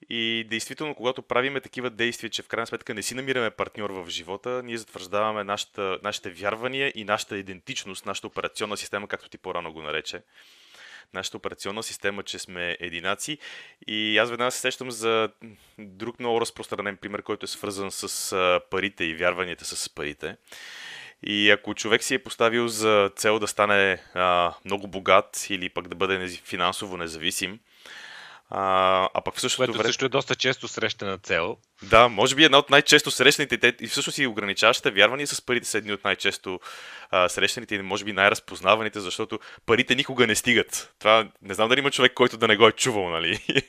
И 0.09 0.47
действително, 0.49 0.95
когато 0.95 1.21
правиме 1.21 1.61
такива 1.61 1.89
действия, 1.89 2.29
че 2.29 2.41
в 2.41 2.47
крайна 2.47 2.67
сметка 2.67 2.93
не 2.93 3.03
си 3.03 3.15
намираме 3.15 3.49
партньор 3.49 3.89
в 3.89 4.09
живота, 4.09 4.61
ние 4.63 4.77
затвърждаваме 4.77 5.43
нашата, 5.43 5.99
нашите 6.03 6.29
вярвания 6.29 6.91
и 6.95 7.03
нашата 7.03 7.37
идентичност, 7.37 8.05
нашата 8.05 8.27
операционна 8.27 8.77
система, 8.77 9.07
както 9.07 9.29
ти 9.29 9.37
по-рано 9.37 9.73
го 9.73 9.81
нарече 9.81 10.21
нашата 11.13 11.37
операционна 11.37 11.83
система, 11.83 12.23
че 12.23 12.39
сме 12.39 12.77
единаци. 12.79 13.37
И 13.87 14.17
аз 14.17 14.29
веднага 14.29 14.51
се 14.51 14.59
сещам 14.59 14.91
за 14.91 15.29
друг 15.79 16.19
много 16.19 16.41
разпространен 16.41 16.97
пример, 16.97 17.21
който 17.21 17.43
е 17.43 17.47
свързан 17.47 17.91
с 17.91 18.61
парите 18.69 19.03
и 19.03 19.15
вярванията 19.15 19.65
с 19.65 19.89
парите. 19.89 20.35
И 21.23 21.51
ако 21.51 21.75
човек 21.75 22.03
си 22.03 22.13
е 22.13 22.23
поставил 22.23 22.67
за 22.67 23.11
цел 23.15 23.39
да 23.39 23.47
стане 23.47 24.03
а, 24.13 24.53
много 24.65 24.87
богат 24.87 25.47
или 25.49 25.69
пък 25.69 25.87
да 25.87 25.95
бъде 25.95 26.27
финансово 26.27 26.97
независим, 26.97 27.59
а, 28.53 29.09
а 29.13 29.21
пък 29.21 29.35
в 29.35 29.41
същото 29.41 29.59
Което 29.59 29.77
време... 29.77 29.89
също 29.89 30.05
е 30.05 30.09
доста 30.09 30.35
често 30.35 30.67
срещана 30.67 31.17
цел. 31.17 31.57
Да, 31.83 32.07
може 32.07 32.35
би 32.35 32.43
една 32.43 32.57
от 32.57 32.69
най-често 32.69 33.11
срещаните 33.11 33.57
те, 33.57 33.75
и 33.81 33.87
всъщност 33.87 34.17
и 34.17 34.27
ограничаващите 34.27 34.91
вярвания 34.91 35.27
с 35.27 35.41
парите 35.41 35.67
са 35.67 35.77
едни 35.77 35.93
от 35.93 36.03
най-често 36.03 36.59
а, 37.11 37.29
срещаните 37.29 37.75
и 37.75 37.81
може 37.81 38.05
би 38.05 38.13
най-разпознаваните, 38.13 38.99
защото 38.99 39.39
парите 39.65 39.95
никога 39.95 40.27
не 40.27 40.35
стигат. 40.35 40.93
Това 40.99 41.27
не 41.41 41.53
знам 41.53 41.69
дали 41.69 41.79
има 41.79 41.91
човек, 41.91 42.13
който 42.13 42.37
да 42.37 42.47
не 42.47 42.57
го 42.57 42.67
е 42.67 42.71
чувал, 42.71 43.09
нали? 43.09 43.39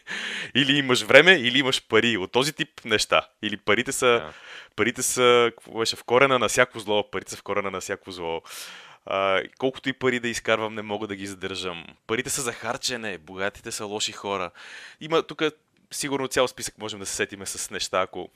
или 0.55 0.73
имаш 0.73 1.03
време, 1.03 1.33
или 1.33 1.59
имаш 1.59 1.83
пари. 1.89 2.17
От 2.17 2.33
този 2.33 2.53
тип 2.53 2.69
неща. 2.85 3.23
Или 3.43 3.57
парите 3.57 3.93
са, 3.93 4.07
да. 4.07 4.33
парите 4.77 5.03
са 5.03 5.53
какво 5.59 5.79
беше, 5.79 5.97
в 5.97 6.05
корена 6.05 6.39
на 6.39 6.49
всяко 6.49 6.81
зло, 6.81 7.11
парите 7.11 7.31
са 7.31 7.37
в 7.37 7.43
корена 7.43 7.71
на 7.71 7.81
всяко 7.81 8.11
зло. 8.11 8.43
Колкото 9.59 9.89
и 9.89 9.93
пари 9.93 10.21
да 10.21 10.29
изкарвам, 10.29 10.75
не 10.75 10.83
мога 10.83 11.07
да 11.07 11.17
ги 11.17 11.27
задържам. 11.27 11.85
Парите 12.07 12.31
са 12.31 12.43
за 12.43 12.53
харчене, 12.53 13.19
богатите 13.19 13.73
са 13.73 13.85
лоши 13.85 14.13
хора. 14.13 14.51
Има 15.01 15.23
тук 15.23 15.43
сигурно 15.91 16.29
цял 16.29 16.49
списък 16.49 16.79
можем 16.79 17.01
да 17.01 17.07
се 17.07 17.15
сетиме 17.15 17.47
с 17.47 17.71
неща, 17.71 18.01
ако, 18.01 18.29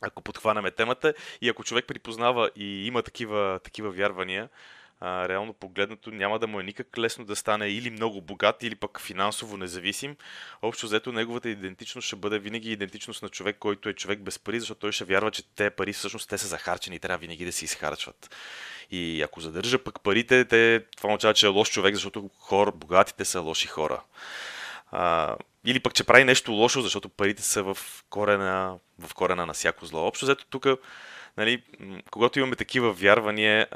ако 0.00 0.22
подхванаме 0.22 0.70
темата. 0.70 1.14
И 1.40 1.48
ако 1.48 1.64
човек 1.64 1.86
припознава 1.86 2.50
и 2.56 2.86
има 2.86 3.02
такива, 3.02 3.60
такива 3.64 3.90
вярвания, 3.90 4.48
а, 5.04 5.28
реално 5.28 5.52
погледнато 5.52 6.10
няма 6.10 6.38
да 6.38 6.46
му 6.46 6.60
е 6.60 6.62
никак 6.62 6.98
лесно 6.98 7.24
да 7.24 7.36
стане 7.36 7.68
или 7.68 7.90
много 7.90 8.20
богат, 8.20 8.62
или 8.62 8.74
пък 8.74 9.00
финансово 9.00 9.56
независим. 9.56 10.16
Общо 10.62 10.86
взето 10.86 11.12
неговата 11.12 11.48
идентичност 11.48 12.06
ще 12.06 12.16
бъде 12.16 12.38
винаги 12.38 12.72
идентичност 12.72 13.22
на 13.22 13.28
човек, 13.28 13.56
който 13.58 13.88
е 13.88 13.94
човек 13.94 14.20
без 14.20 14.38
пари, 14.38 14.60
защото 14.60 14.80
той 14.80 14.92
ще 14.92 15.04
вярва, 15.04 15.30
че 15.30 15.42
те 15.54 15.70
пари 15.70 15.92
всъщност 15.92 16.28
те 16.28 16.38
са 16.38 16.46
захарчени 16.46 16.96
и 16.96 16.98
трябва 16.98 17.18
винаги 17.18 17.44
да 17.44 17.52
се 17.52 17.64
изхарчват. 17.64 18.36
И 18.90 19.22
ако 19.22 19.40
задържа 19.40 19.78
пък 19.78 20.00
парите, 20.00 20.44
те, 20.44 20.84
това 20.96 21.08
означава, 21.08 21.34
че 21.34 21.46
е 21.46 21.48
лош 21.48 21.70
човек, 21.70 21.94
защото 21.94 22.30
хора, 22.38 22.72
богатите 22.72 23.24
са 23.24 23.40
лоши 23.40 23.66
хора. 23.66 24.02
А, 24.92 25.36
или 25.64 25.80
пък, 25.80 25.94
че 25.94 26.04
прави 26.04 26.24
нещо 26.24 26.52
лошо, 26.52 26.80
защото 26.80 27.08
парите 27.08 27.42
са 27.42 27.62
в 27.62 27.78
корена, 28.10 28.78
в 28.98 29.14
корена 29.14 29.46
на 29.46 29.52
всяко 29.52 29.86
зло. 29.86 30.06
Общо 30.06 30.24
взето 30.24 30.46
тук, 30.50 30.66
нали, 31.36 31.62
когато 32.10 32.38
имаме 32.38 32.56
такива 32.56 32.92
вярвания, 32.92 33.68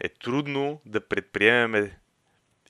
е 0.00 0.08
трудно 0.08 0.80
да 0.86 1.08
предприемеме 1.08 1.98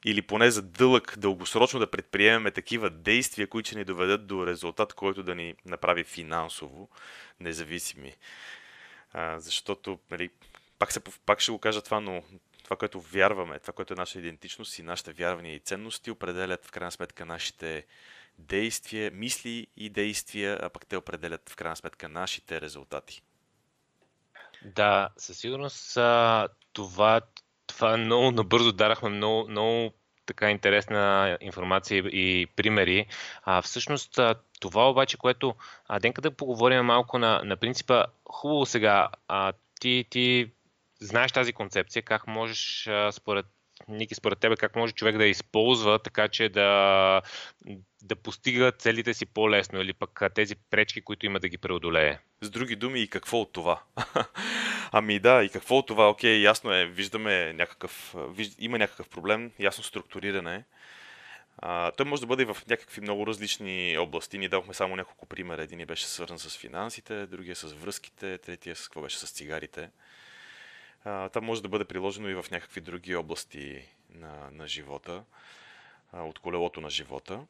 или 0.04 0.22
поне 0.22 0.50
за 0.50 0.62
дълъг, 0.62 1.14
дългосрочно 1.18 1.80
да 1.80 1.90
предприемеме 1.90 2.50
такива 2.50 2.90
действия, 2.90 3.48
които 3.48 3.66
ще 3.66 3.78
ни 3.78 3.84
доведат 3.84 4.26
до 4.26 4.46
резултат, 4.46 4.92
който 4.92 5.22
да 5.22 5.34
ни 5.34 5.54
направи 5.66 6.04
финансово 6.04 6.88
независими. 7.40 8.14
А, 9.12 9.40
защото, 9.40 9.98
нали, 10.10 10.30
пак, 10.78 10.92
се, 10.92 11.00
пак 11.26 11.40
ще 11.40 11.52
го 11.52 11.58
кажа 11.58 11.82
това, 11.82 12.00
но 12.00 12.22
това, 12.64 12.76
което 12.76 13.00
вярваме, 13.00 13.58
това, 13.58 13.72
което 13.72 13.92
е 13.92 13.96
наша 13.96 14.18
идентичност 14.18 14.78
и 14.78 14.82
нашите 14.82 15.12
вярвания 15.12 15.54
и 15.54 15.60
ценности, 15.60 16.10
определят 16.10 16.66
в 16.66 16.72
крайна 16.72 16.92
сметка 16.92 17.24
нашите 17.24 17.86
действия, 18.38 19.10
мисли 19.10 19.66
и 19.76 19.90
действия, 19.90 20.58
а 20.62 20.68
пък 20.68 20.86
те 20.86 20.96
определят 20.96 21.50
в 21.50 21.56
крайна 21.56 21.76
сметка 21.76 22.08
нашите 22.08 22.60
резултати. 22.60 23.22
Да, 24.64 25.09
със 25.16 25.38
сигурност 25.38 25.94
това, 26.73 27.21
това 27.66 27.97
много 27.97 28.30
набързо 28.30 28.73
дарахме 28.73 29.09
много, 29.09 29.49
много 29.49 29.92
така 30.26 30.50
интересна 30.50 31.38
информация 31.40 31.99
и 31.99 32.47
примери. 32.56 33.06
А, 33.42 33.62
всъщност 33.62 34.21
това 34.61 34.90
обаче, 34.90 35.16
което 35.16 35.54
а, 35.88 36.00
Денка 36.00 36.21
да 36.21 36.30
поговорим 36.30 36.85
малко 36.85 37.18
на, 37.18 37.40
на 37.44 37.56
принципа, 37.56 38.04
хубаво 38.30 38.66
сега, 38.66 39.09
а, 39.28 39.52
ти, 39.80 40.04
ти 40.11 40.52
знаеш 41.00 41.33
тази 41.33 41.52
концепция, 41.52 42.02
как 42.02 42.26
можеш 42.26 42.88
според 43.11 43.47
Ники, 43.88 44.14
според 44.14 44.38
тебе, 44.38 44.56
как 44.56 44.76
може 44.76 44.92
човек 44.92 45.18
да 45.18 45.26
използва 45.26 45.98
така, 45.98 46.28
че 46.28 46.48
да, 46.48 47.22
да 48.02 48.16
постига 48.16 48.72
целите 48.72 49.14
си 49.14 49.26
по-лесно 49.26 49.80
или 49.80 49.92
пък 49.92 50.22
тези 50.34 50.56
пречки, 50.56 51.02
които 51.02 51.26
има 51.26 51.40
да 51.40 51.48
ги 51.48 51.58
преодолее? 51.58 52.18
С 52.40 52.50
други 52.50 52.76
думи, 52.76 53.00
и 53.00 53.08
какво 53.08 53.40
от 53.40 53.52
това? 53.52 53.82
ами 54.92 55.18
да, 55.18 55.44
и 55.44 55.48
какво 55.48 55.78
от 55.78 55.86
това? 55.86 56.08
Окей, 56.08 56.40
ясно 56.40 56.72
е, 56.72 56.86
виждаме 56.86 57.52
някакъв, 57.52 58.14
виж, 58.28 58.50
има 58.58 58.78
някакъв 58.78 59.08
проблем, 59.08 59.50
ясно 59.58 59.84
структуриране. 59.84 60.64
А, 61.58 61.90
той 61.90 62.06
може 62.06 62.20
да 62.20 62.26
бъде 62.26 62.42
и 62.42 62.46
в 62.46 62.56
някакви 62.70 63.00
много 63.00 63.26
различни 63.26 63.98
области. 63.98 64.38
Ние 64.38 64.48
дадохме 64.48 64.74
само 64.74 64.96
няколко 64.96 65.26
примера. 65.26 65.62
Един 65.62 65.86
беше 65.86 66.06
свързан 66.06 66.38
с 66.38 66.56
финансите, 66.56 67.26
другия 67.26 67.56
с 67.56 67.72
връзките, 67.72 68.38
третия 68.38 68.76
с 68.76 68.88
какво 68.88 69.02
беше 69.02 69.18
с 69.18 69.32
цигарите 69.32 69.90
а, 71.04 71.28
това 71.28 71.46
може 71.46 71.62
да 71.62 71.68
бъде 71.68 71.84
приложено 71.84 72.28
и 72.28 72.34
в 72.34 72.46
някакви 72.50 72.80
други 72.80 73.16
области 73.16 73.82
на, 74.14 74.50
на 74.52 74.66
живота, 74.68 75.23
от 76.12 76.38
колелото 76.38 76.80
на 76.80 76.90
живота. 76.90 77.40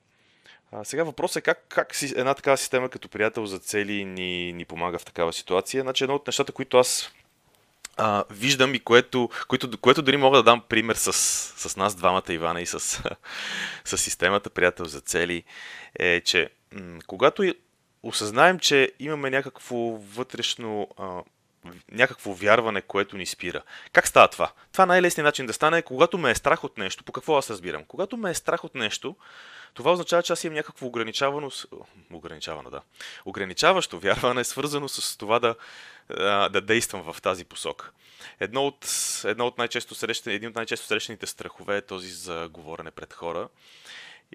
Сега 0.82 1.04
въпросът 1.04 1.36
е 1.36 1.40
как, 1.40 1.64
как 1.68 1.94
си, 1.94 2.14
една 2.16 2.34
такава 2.34 2.56
система 2.56 2.88
като 2.88 3.08
приятел 3.08 3.46
за 3.46 3.58
цели 3.58 4.04
ни, 4.04 4.52
ни 4.52 4.64
помага 4.64 4.98
в 4.98 5.04
такава 5.04 5.32
ситуация. 5.32 5.82
Значи 5.82 6.04
едно 6.04 6.16
от 6.16 6.26
нещата, 6.26 6.52
които 6.52 6.78
аз 6.78 7.12
а, 7.96 8.24
виждам 8.30 8.74
и 8.74 8.80
което, 8.80 9.30
което, 9.48 9.78
което 9.78 10.02
дори 10.02 10.16
мога 10.16 10.36
да 10.36 10.42
дам 10.42 10.62
пример 10.68 10.94
с, 10.94 11.12
с 11.68 11.76
нас 11.76 11.94
двамата, 11.94 12.32
Ивана, 12.32 12.60
и 12.60 12.66
с, 12.66 13.02
с 13.84 13.98
системата 13.98 14.50
приятел 14.50 14.84
за 14.84 15.00
цели, 15.00 15.44
е, 15.98 16.20
че 16.20 16.50
м- 16.72 16.98
когато 17.06 17.54
осъзнаем, 18.02 18.58
че 18.58 18.92
имаме 18.98 19.30
някакво 19.30 19.76
вътрешно 19.96 20.88
а, 20.98 21.22
някакво 21.90 22.32
вярване, 22.32 22.82
което 22.82 23.16
ни 23.16 23.26
спира. 23.26 23.62
Как 23.92 24.08
става 24.08 24.28
това? 24.28 24.52
Това 24.72 24.86
най-лесният 24.86 25.24
начин 25.24 25.46
да 25.46 25.52
стане 25.52 25.78
е 25.78 25.82
когато 25.82 26.18
ме 26.18 26.30
е 26.30 26.34
страх 26.34 26.64
от 26.64 26.78
нещо. 26.78 27.04
По 27.04 27.12
какво 27.12 27.36
аз 27.36 27.50
разбирам? 27.50 27.84
Когато 27.84 28.16
ме 28.16 28.30
е 28.30 28.34
страх 28.34 28.64
от 28.64 28.74
нещо, 28.74 29.16
това 29.74 29.92
означава, 29.92 30.22
че 30.22 30.32
аз 30.32 30.44
имам 30.44 30.54
някакво 30.54 30.86
ограничавано, 30.86 31.50
ограничавано, 32.12 32.70
да, 32.70 32.80
ограничаващо 33.24 33.98
вярване, 33.98 34.44
свързано 34.44 34.88
с 34.88 35.16
това 35.16 35.38
да, 35.38 35.54
да 36.48 36.60
действам 36.60 37.12
в 37.12 37.22
тази 37.22 37.44
посока. 37.44 37.90
Едно 38.40 38.66
от, 38.66 38.86
едно 39.24 39.46
от 39.46 39.58
най-често 39.58 39.94
срещани, 39.94 40.36
един 40.36 40.48
от 40.48 40.54
най-често 40.54 40.86
срещаните 40.86 41.26
страхове 41.26 41.76
е 41.76 41.82
този 41.82 42.08
за 42.08 42.48
говорене 42.52 42.90
пред 42.90 43.12
хора. 43.12 43.48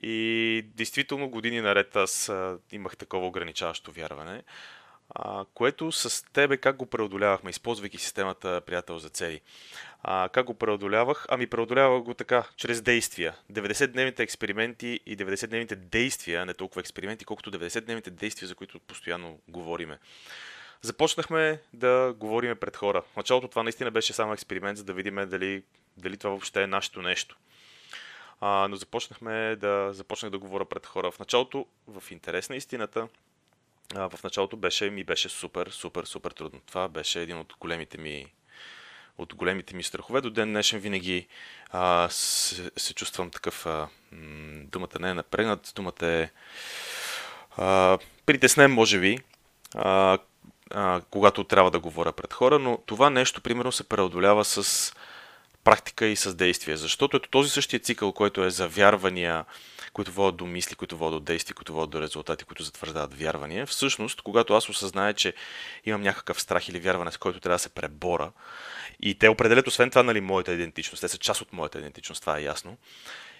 И 0.01 0.65
действително 0.75 1.29
години 1.29 1.61
наред 1.61 1.95
аз 1.95 2.31
имах 2.71 2.97
такова 2.97 3.27
ограничаващо 3.27 3.91
вярване 3.91 4.43
а, 5.09 5.45
което 5.53 5.91
с 5.91 6.25
тебе 6.33 6.57
как 6.57 6.75
го 6.75 6.85
преодолявахме, 6.85 7.49
използвайки 7.49 7.97
системата 7.97 8.61
приятел 8.65 8.99
за 8.99 9.09
цели. 9.09 9.41
А, 10.03 10.29
как 10.29 10.45
го 10.45 10.53
преодолявах? 10.53 11.25
Ами 11.29 11.47
преодолявах 11.47 12.03
го 12.03 12.13
така, 12.13 12.43
чрез 12.55 12.81
действия. 12.81 13.35
90-дневните 13.51 14.19
експерименти 14.19 14.99
и 15.05 15.17
90-дневните 15.17 15.75
действия, 15.75 16.45
не 16.45 16.53
толкова 16.53 16.81
експерименти, 16.81 17.25
колкото 17.25 17.51
90-дневните 17.51 18.09
действия, 18.09 18.47
за 18.47 18.55
които 18.55 18.79
постоянно 18.79 19.39
говориме. 19.47 19.99
Започнахме 20.81 21.61
да 21.73 22.13
говориме 22.17 22.55
пред 22.55 22.77
хора. 22.77 23.03
В 23.13 23.15
началото 23.17 23.47
това 23.47 23.63
наистина 23.63 23.91
беше 23.91 24.13
само 24.13 24.33
експеримент, 24.33 24.77
за 24.77 24.83
да 24.83 24.93
видим 24.93 25.15
дали, 25.15 25.63
дали 25.97 26.17
това 26.17 26.29
въобще 26.29 26.63
е 26.63 26.67
нашето 26.67 27.01
нещо. 27.01 27.37
А, 28.41 28.67
но 28.67 28.75
започнахме 28.75 29.55
да, 29.55 29.89
започнах 29.93 30.31
да 30.31 30.39
говоря 30.39 30.65
пред 30.65 30.85
хора. 30.85 31.11
В 31.11 31.19
началото, 31.19 31.65
в 31.87 32.11
интерес 32.11 32.49
на 32.49 32.55
истината, 32.55 33.07
в 33.95 34.23
началото 34.23 34.57
беше, 34.57 34.89
ми 34.89 35.03
беше 35.03 35.29
супер, 35.29 35.67
супер, 35.67 36.03
супер 36.03 36.31
трудно. 36.31 36.61
Това 36.65 36.87
беше 36.87 37.21
един 37.21 37.37
от 37.37 37.53
големите 37.59 37.97
ми 37.97 38.25
от 39.17 39.35
големите 39.35 39.75
ми 39.75 39.83
страхове. 39.83 40.21
До 40.21 40.29
ден 40.29 40.49
днешен 40.49 40.79
винаги 40.79 41.27
а, 41.69 42.07
се, 42.09 42.71
се 42.77 42.93
чувствам 42.93 43.29
такъв. 43.29 43.65
А, 43.65 43.87
думата 44.63 44.99
не 44.99 45.09
е 45.09 45.13
напрегнат, 45.13 45.73
думата 45.75 46.05
е 46.05 46.29
а, 47.57 47.97
притеснен, 48.25 48.71
може 48.71 48.99
би, 48.99 49.19
а, 49.75 50.17
а, 50.71 51.01
когато 51.09 51.43
трябва 51.43 51.71
да 51.71 51.79
говоря 51.79 52.11
пред 52.11 52.33
хора, 52.33 52.59
но 52.59 52.77
това 52.85 53.09
нещо, 53.09 53.41
примерно, 53.41 53.71
се 53.71 53.89
преодолява 53.89 54.45
с 54.45 54.93
практика 55.69 56.05
и 56.05 56.15
с 56.15 56.35
действие. 56.35 56.77
Защото 56.77 57.17
ето 57.17 57.29
този 57.29 57.49
същия 57.49 57.79
цикъл, 57.79 58.13
който 58.13 58.43
е 58.43 58.49
за 58.49 58.67
вярвания, 58.67 59.45
които 59.93 60.11
водят 60.11 60.35
до 60.35 60.45
мисли, 60.45 60.75
които 60.75 60.97
водят 60.97 61.19
до 61.21 61.25
действия, 61.25 61.55
които 61.55 61.73
водят 61.73 61.89
до 61.89 62.01
резултати, 62.01 62.45
които 62.45 62.63
затвърждават 62.63 63.19
вярвания. 63.19 63.65
Всъщност, 63.65 64.21
когато 64.21 64.53
аз 64.53 64.69
осъзная, 64.69 65.13
че 65.13 65.33
имам 65.85 66.01
някакъв 66.01 66.41
страх 66.41 66.69
или 66.69 66.79
вярване, 66.79 67.11
с 67.11 67.17
който 67.17 67.39
трябва 67.39 67.55
да 67.55 67.59
се 67.59 67.69
пребора, 67.69 68.31
и 69.01 69.15
те 69.15 69.29
определят 69.29 69.67
освен 69.67 69.89
това 69.89 70.03
нали, 70.03 70.21
моята 70.21 70.53
идентичност, 70.53 71.01
те 71.01 71.07
са 71.07 71.17
част 71.17 71.41
от 71.41 71.53
моята 71.53 71.79
идентичност, 71.79 72.21
това 72.21 72.37
е 72.37 72.43
ясно. 72.43 72.77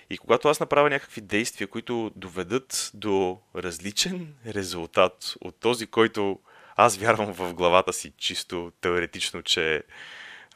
И 0.09 0.17
когато 0.17 0.48
аз 0.48 0.59
направя 0.59 0.89
някакви 0.89 1.21
действия, 1.21 1.67
които 1.67 2.12
доведат 2.15 2.91
до 2.93 3.39
различен 3.55 4.33
резултат 4.48 5.36
от 5.41 5.59
този, 5.59 5.88
който 5.88 6.39
аз 6.75 6.98
вярвам 6.98 7.33
в 7.33 7.53
главата 7.53 7.93
си 7.93 8.13
чисто 8.17 8.71
теоретично, 8.81 9.41
че 9.41 9.83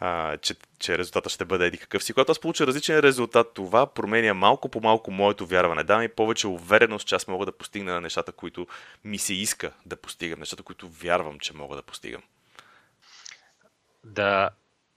а, 0.05 0.37
че, 0.37 0.55
че 0.79 0.97
резултата 0.97 1.29
ще 1.29 1.45
бъде 1.45 1.65
еди 1.65 1.77
какъв 1.77 2.03
си. 2.03 2.13
Когато 2.13 2.31
аз 2.31 2.39
получа 2.39 2.67
различен 2.67 2.99
резултат, 2.99 3.53
това 3.53 3.85
променя 3.85 4.33
малко 4.33 4.69
по 4.69 4.81
малко 4.81 5.11
моето 5.11 5.45
вярване. 5.45 5.83
Да 5.83 5.97
ми 5.97 6.09
повече 6.09 6.47
увереност, 6.47 7.07
че 7.07 7.15
аз 7.15 7.27
мога 7.27 7.45
да 7.45 7.51
постигна 7.51 7.93
на 7.93 8.01
нещата, 8.01 8.31
които 8.31 8.67
ми 9.03 9.17
се 9.17 9.33
иска 9.33 9.71
да 9.85 9.95
постигам, 9.95 10.39
нещата, 10.39 10.63
които 10.63 10.89
вярвам, 10.89 11.39
че 11.39 11.53
мога 11.53 11.75
да 11.75 11.81
постигам. 11.81 12.21
Да, 14.03 14.49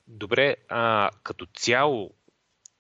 добре, 0.09 0.57
а, 0.69 1.11
като 1.23 1.47
цяло, 1.47 2.11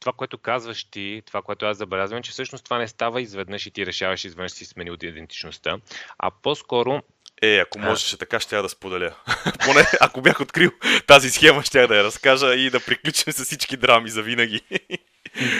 това, 0.00 0.12
което 0.12 0.38
казваш 0.38 0.84
ти, 0.84 1.22
това, 1.26 1.42
което 1.42 1.66
аз 1.66 1.76
забелязвам, 1.76 2.22
че 2.22 2.30
всъщност 2.30 2.64
това 2.64 2.78
не 2.78 2.88
става 2.88 3.22
изведнъж 3.22 3.66
и 3.66 3.70
ти 3.70 3.86
решаваш 3.86 4.24
изведнъж 4.24 4.52
си 4.52 4.64
смени 4.64 4.90
от 4.90 5.02
идентичността, 5.02 5.78
а 6.18 6.30
по-скоро 6.30 7.02
е, 7.42 7.56
ако 7.58 7.78
можеше 7.78 8.18
така, 8.18 8.40
ще 8.40 8.56
я 8.56 8.62
да 8.62 8.68
споделя. 8.68 9.14
Поне 9.64 9.86
ако 10.00 10.20
бях 10.20 10.40
открил 10.40 10.70
тази 11.06 11.30
схема, 11.30 11.62
ще 11.62 11.86
да 11.86 11.96
я 11.96 12.04
разкажа 12.04 12.54
и 12.54 12.70
да 12.70 12.80
приключим 12.80 13.32
с 13.32 13.44
всички 13.44 13.76
драми 13.76 14.10
за 14.10 14.22
винаги. 14.22 14.60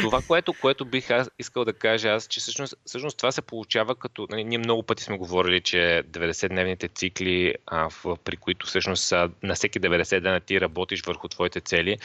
Това, 0.01 0.23
което, 0.29 0.55
което 0.61 0.85
бих 0.85 1.11
аз 1.11 1.31
искал 1.39 1.65
да 1.65 1.73
кажа 1.73 2.09
аз, 2.09 2.27
че 2.27 2.41
всъщност, 2.41 2.75
всъщност 2.87 3.19
това 3.19 3.33
се 3.33 3.43
получава 3.43 3.95
като... 3.95 4.27
Нали, 4.31 4.45
ние 4.45 4.59
много 4.59 4.83
пъти 4.83 5.05
сме 5.05 5.19
говорили, 5.19 5.61
че 5.61 6.03
90-дневните 6.11 6.95
цикли, 6.95 7.55
а, 7.67 7.89
в, 7.91 8.17
при 8.25 8.37
които 8.37 8.67
всъщност 8.67 9.13
на 9.43 9.55
всеки 9.55 9.81
90 9.81 10.21
дена 10.21 10.41
ти 10.41 10.61
работиш 10.61 11.03
върху 11.03 11.29
твоите 11.29 11.61
цели, 11.61 11.99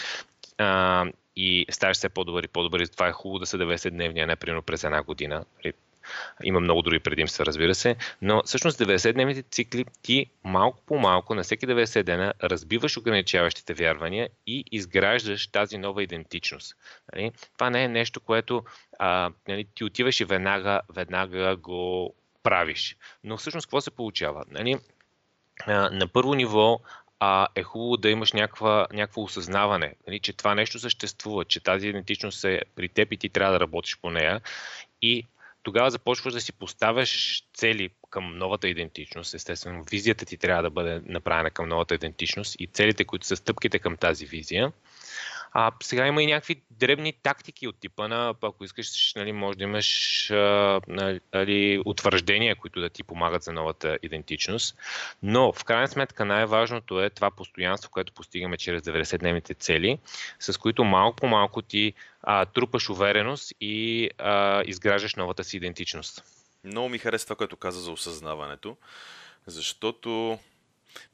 а, 0.58 1.06
и 1.36 1.66
ставаш 1.70 1.98
все 1.98 2.10
по-добър 2.10 2.44
и 2.44 2.48
по-добър. 2.48 2.86
Това 2.86 3.08
е 3.08 3.12
хубаво 3.12 3.40
да 3.40 3.46
са 3.46 3.58
90-дневни, 3.58 4.24
а 4.24 4.28
не 4.28 4.36
примерно 4.36 4.62
през 4.62 4.84
една 4.84 5.04
година. 5.04 5.46
Нали, 5.64 5.74
има 6.44 6.60
много 6.60 6.82
други 6.82 7.00
предимства, 7.00 7.46
разбира 7.46 7.76
се, 7.76 7.96
но 8.22 8.44
всъщност 8.46 8.80
90-дневните 8.80 9.46
цикли 9.52 9.86
ти 10.02 10.26
малко 10.44 10.82
по 10.86 11.00
малко 11.00 11.36
на 11.36 11.44
всеки 11.44 11.68
90 11.68 12.04
дена 12.04 12.34
разбиваш 12.44 12.98
ограничаващите 12.98 13.74
вярвания 13.74 14.30
и 14.48 14.64
изграждаш 14.72 15.48
тази 15.48 15.78
нова 15.78 16.04
идентичност. 16.04 16.76
Нали? 17.14 17.32
Това 17.54 17.70
не 17.70 17.84
е 17.84 17.88
нещо, 17.88 18.20
което 18.20 18.64
а, 19.00 19.32
нали, 19.48 19.66
ти 19.76 19.84
отиваш 19.84 20.20
и 20.20 20.26
веднага, 20.26 20.82
веднага 20.96 21.56
го 21.56 22.14
правиш. 22.44 22.98
Но 23.24 23.38
всъщност 23.38 23.68
какво 23.68 23.82
се 23.82 23.92
получава? 23.92 24.44
Нали? 24.52 24.78
На 25.68 26.08
първо 26.14 26.34
ниво 26.34 26.80
а, 27.24 27.48
е 27.56 27.63
хубаво 27.63 27.98
да 27.98 28.10
имаш 28.10 28.34
някаква, 28.34 28.88
някакво 28.94 29.22
осъзнаване, 29.22 29.94
нали, 30.08 30.20
че 30.20 30.34
това 30.34 30.56
нещо 30.56 30.80
съществува, 30.80 31.46
че 31.46 31.60
тази 31.60 31.88
идентичност 31.88 32.44
е 32.44 32.62
при 32.75 32.90
теб 32.90 33.12
и 33.13 33.18
ти 33.18 33.30
трябва 33.30 33.54
да 33.54 33.60
работиш 33.60 33.98
по 34.01 34.10
нея. 34.10 34.42
И 35.01 35.25
тогава 35.63 35.92
започваш 35.92 36.34
да 36.34 36.42
си 36.42 36.54
поставяш 36.54 37.44
цели 37.54 37.90
към 38.10 38.38
новата 38.38 38.68
идентичност. 38.68 39.34
Естествено, 39.34 39.84
визията 39.92 40.25
ти 40.25 40.38
трябва 40.38 40.64
да 40.64 40.70
бъде 40.70 41.01
направена 41.05 41.51
към 41.51 41.70
новата 41.70 41.96
идентичност 41.96 42.55
и 42.60 42.68
целите, 42.68 43.05
които 43.05 43.25
са 43.25 43.36
стъпките 43.36 43.79
към 43.79 43.98
тази 43.98 44.25
визия. 44.25 44.72
А 45.53 45.72
сега 45.83 46.07
има 46.07 46.24
и 46.24 46.27
някакви 46.27 46.61
дребни 46.72 47.14
тактики 47.14 47.68
от 47.68 47.79
типа 47.79 48.07
на, 48.07 48.35
ако 48.42 48.64
искаш, 48.64 49.14
нали, 49.16 49.31
може 49.31 49.57
да 49.57 49.64
имаш 49.64 50.31
а, 50.31 50.81
нали, 51.33 51.81
утвърждения, 51.85 52.55
които 52.55 52.81
да 52.81 52.90
ти 52.90 53.03
помагат 53.03 53.44
за 53.44 53.51
новата 53.51 53.98
идентичност. 54.03 54.77
Но 55.24 55.53
в 55.53 55.64
крайна 55.64 55.87
сметка 55.87 56.25
най-важното 56.25 57.03
е 57.03 57.09
това 57.09 57.31
постоянство, 57.31 57.92
което 57.92 58.14
постигаме 58.14 58.57
чрез 58.57 58.81
90-дневните 58.81 59.59
цели, 59.59 60.00
с 60.40 60.57
които 60.57 60.83
малко 60.83 61.16
по 61.16 61.27
малко 61.27 61.61
ти 61.61 61.94
а, 62.24 62.46
трупаш 62.46 62.90
увереност 62.90 63.53
и 63.61 64.09
а, 64.18 64.64
изграждаш 64.66 65.16
новата 65.16 65.44
си 65.44 65.57
идентичност. 65.57 66.24
Много 66.64 66.90
ми 66.90 66.98
харесва 66.98 67.25
това, 67.25 67.35
което 67.35 67.57
каза 67.57 67.81
за 67.81 67.92
осъзнаването, 67.92 68.77
защото 69.48 70.40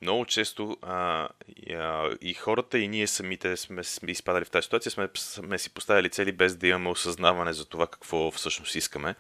много 0.02 0.26
често 0.26 0.78
а, 0.82 1.28
и, 1.56 1.74
а, 1.74 2.18
и 2.22 2.34
хората, 2.34 2.80
и 2.80 2.88
ние 2.88 3.08
самите 3.08 3.58
сме, 3.58 3.82
изпадали 4.08 4.46
в 4.46 4.50
тази 4.50 4.64
ситуация, 4.64 4.92
сме, 4.92 5.10
сме 5.16 5.58
си 5.58 5.70
поставили 5.70 6.10
цели 6.10 6.32
без 6.32 6.56
да 6.56 6.68
имаме 6.68 6.90
осъзнаване 6.90 7.54
за 7.54 7.66
това 7.66 7.88
какво 7.88 8.32
всъщност 8.32 8.76
искаме. 8.76 9.16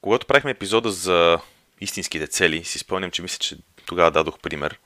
Когато 0.00 0.26
правихме 0.26 0.50
епизода 0.50 0.90
за 0.90 1.40
истинските 1.80 2.26
цели, 2.26 2.64
си 2.64 2.78
спомням, 2.78 3.10
че 3.10 3.22
мисля, 3.22 3.38
че 3.38 3.56
тогава 3.86 4.10
дадох 4.10 4.38
пример, 4.38 4.78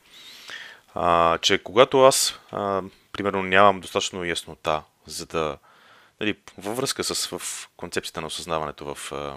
а, 0.95 1.39
че 1.39 1.59
когато 1.59 2.05
аз, 2.05 2.39
а, 2.51 2.83
примерно, 3.13 3.43
нямам 3.43 3.81
достатъчно 3.81 4.25
яснота, 4.25 4.83
за 5.07 5.27
да, 5.27 5.59
нали, 6.21 6.37
във 6.59 6.77
връзка 6.77 7.05
с 7.05 7.27
в 7.27 7.69
концепцията 7.77 8.21
на 8.21 8.27
осъзнаването, 8.27 8.95
в 8.95 9.13
а, 9.13 9.37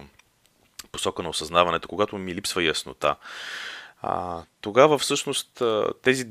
посока 0.92 1.24
на 1.24 1.30
осъзнаването, 1.30 1.88
когато 1.88 2.18
ми 2.18 2.36
липсва 2.36 2.64
яснота, 2.64 3.16
а, 4.08 4.44
тогава 4.62 4.98
всъщност 4.98 5.64
тези 6.02 6.28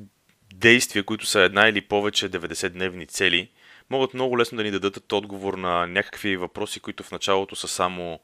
действия, 0.55 1.05
които 1.05 1.27
са 1.27 1.41
една 1.41 1.69
или 1.69 1.81
повече 1.81 2.31
90-дневни 2.31 3.09
цели, 3.09 3.51
могат 3.91 4.15
много 4.15 4.39
лесно 4.39 4.57
да 4.57 4.65
ни 4.65 4.71
дадат 4.71 5.13
отговор 5.13 5.55
на 5.55 5.87
някакви 5.87 6.37
въпроси, 6.37 6.81
които 6.81 7.03
в 7.03 7.11
началото 7.11 7.57
са 7.57 7.69
само 7.69 8.21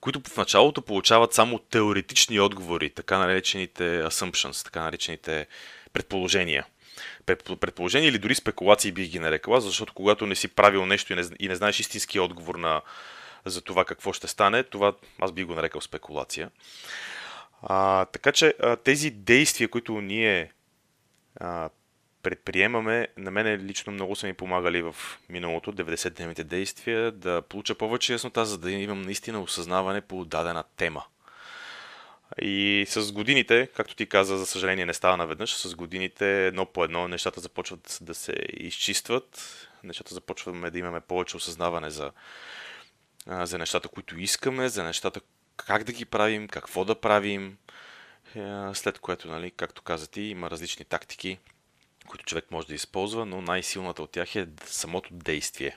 които 0.00 0.20
в 0.30 0.36
началото 0.36 0.82
получават 0.82 1.34
само 1.34 1.58
теоретични 1.58 2.40
отговори, 2.40 2.90
така 2.90 3.18
наречените 3.18 4.02
assumptions, 4.02 4.64
така 4.64 4.80
наречените 4.80 5.46
предположения. 5.92 6.66
Предположения 7.60 8.08
или 8.08 8.18
дори 8.18 8.34
спекулации 8.34 8.92
бих 8.92 9.08
ги 9.08 9.18
нарекала, 9.18 9.60
защото 9.60 9.94
когато 9.94 10.26
не 10.26 10.34
си 10.34 10.48
правил 10.48 10.86
нещо 10.86 11.12
и 11.12 11.16
не, 11.16 11.22
и 11.40 11.48
не 11.48 11.54
знаеш 11.54 11.80
истински 11.80 12.20
отговор 12.20 12.54
на, 12.54 12.80
за 13.44 13.60
това 13.60 13.84
какво 13.84 14.12
ще 14.12 14.28
стане, 14.28 14.62
това 14.62 14.92
аз 15.20 15.32
бих 15.32 15.46
го 15.46 15.54
нарекал 15.54 15.80
спекулация. 15.80 16.50
А, 17.62 18.04
така 18.04 18.32
че 18.32 18.54
а, 18.62 18.76
тези 18.76 19.10
действия, 19.10 19.68
които 19.68 20.00
ние 20.00 20.52
а, 21.36 21.70
предприемаме, 22.22 23.08
на 23.16 23.30
мен 23.30 23.66
лично 23.66 23.92
много 23.92 24.16
са 24.16 24.26
ми 24.26 24.34
помагали 24.34 24.82
в 24.82 24.96
миналото, 25.28 25.72
90-дневните 25.72 26.42
действия, 26.42 27.12
да 27.12 27.42
получа 27.42 27.74
повече 27.74 28.12
яснота, 28.12 28.44
за 28.44 28.58
да 28.58 28.70
имам 28.70 29.02
наистина 29.02 29.40
осъзнаване 29.40 30.00
по 30.00 30.24
дадена 30.24 30.64
тема. 30.76 31.04
И 32.40 32.84
с 32.88 33.12
годините, 33.12 33.68
както 33.76 33.96
ти 33.96 34.06
каза, 34.06 34.38
за 34.38 34.46
съжаление 34.46 34.86
не 34.86 34.94
става 34.94 35.16
наведнъж, 35.16 35.54
с 35.54 35.74
годините 35.74 36.46
едно 36.46 36.66
по 36.66 36.84
едно 36.84 37.08
нещата 37.08 37.40
започват 37.40 37.98
да 38.00 38.14
се 38.14 38.32
изчистват, 38.52 39.58
нещата 39.84 40.14
започваме 40.14 40.70
да 40.70 40.78
имаме 40.78 41.00
повече 41.00 41.36
осъзнаване 41.36 41.90
за, 41.90 42.12
за 43.26 43.58
нещата, 43.58 43.88
които 43.88 44.18
искаме, 44.18 44.68
за 44.68 44.84
нещата, 44.84 45.20
как 45.66 45.84
да 45.84 45.92
ги 45.92 46.04
правим, 46.04 46.48
какво 46.48 46.84
да 46.84 47.00
правим, 47.00 47.58
е, 48.34 48.40
след 48.74 48.98
което, 48.98 49.28
нали, 49.28 49.50
както 49.50 49.82
каза 49.82 50.06
ти, 50.10 50.20
има 50.20 50.50
различни 50.50 50.84
тактики, 50.84 51.38
които 52.06 52.24
човек 52.24 52.50
може 52.50 52.66
да 52.66 52.74
използва, 52.74 53.26
но 53.26 53.42
най-силната 53.42 54.02
от 54.02 54.10
тях 54.10 54.36
е 54.36 54.48
самото 54.66 55.14
действие. 55.14 55.76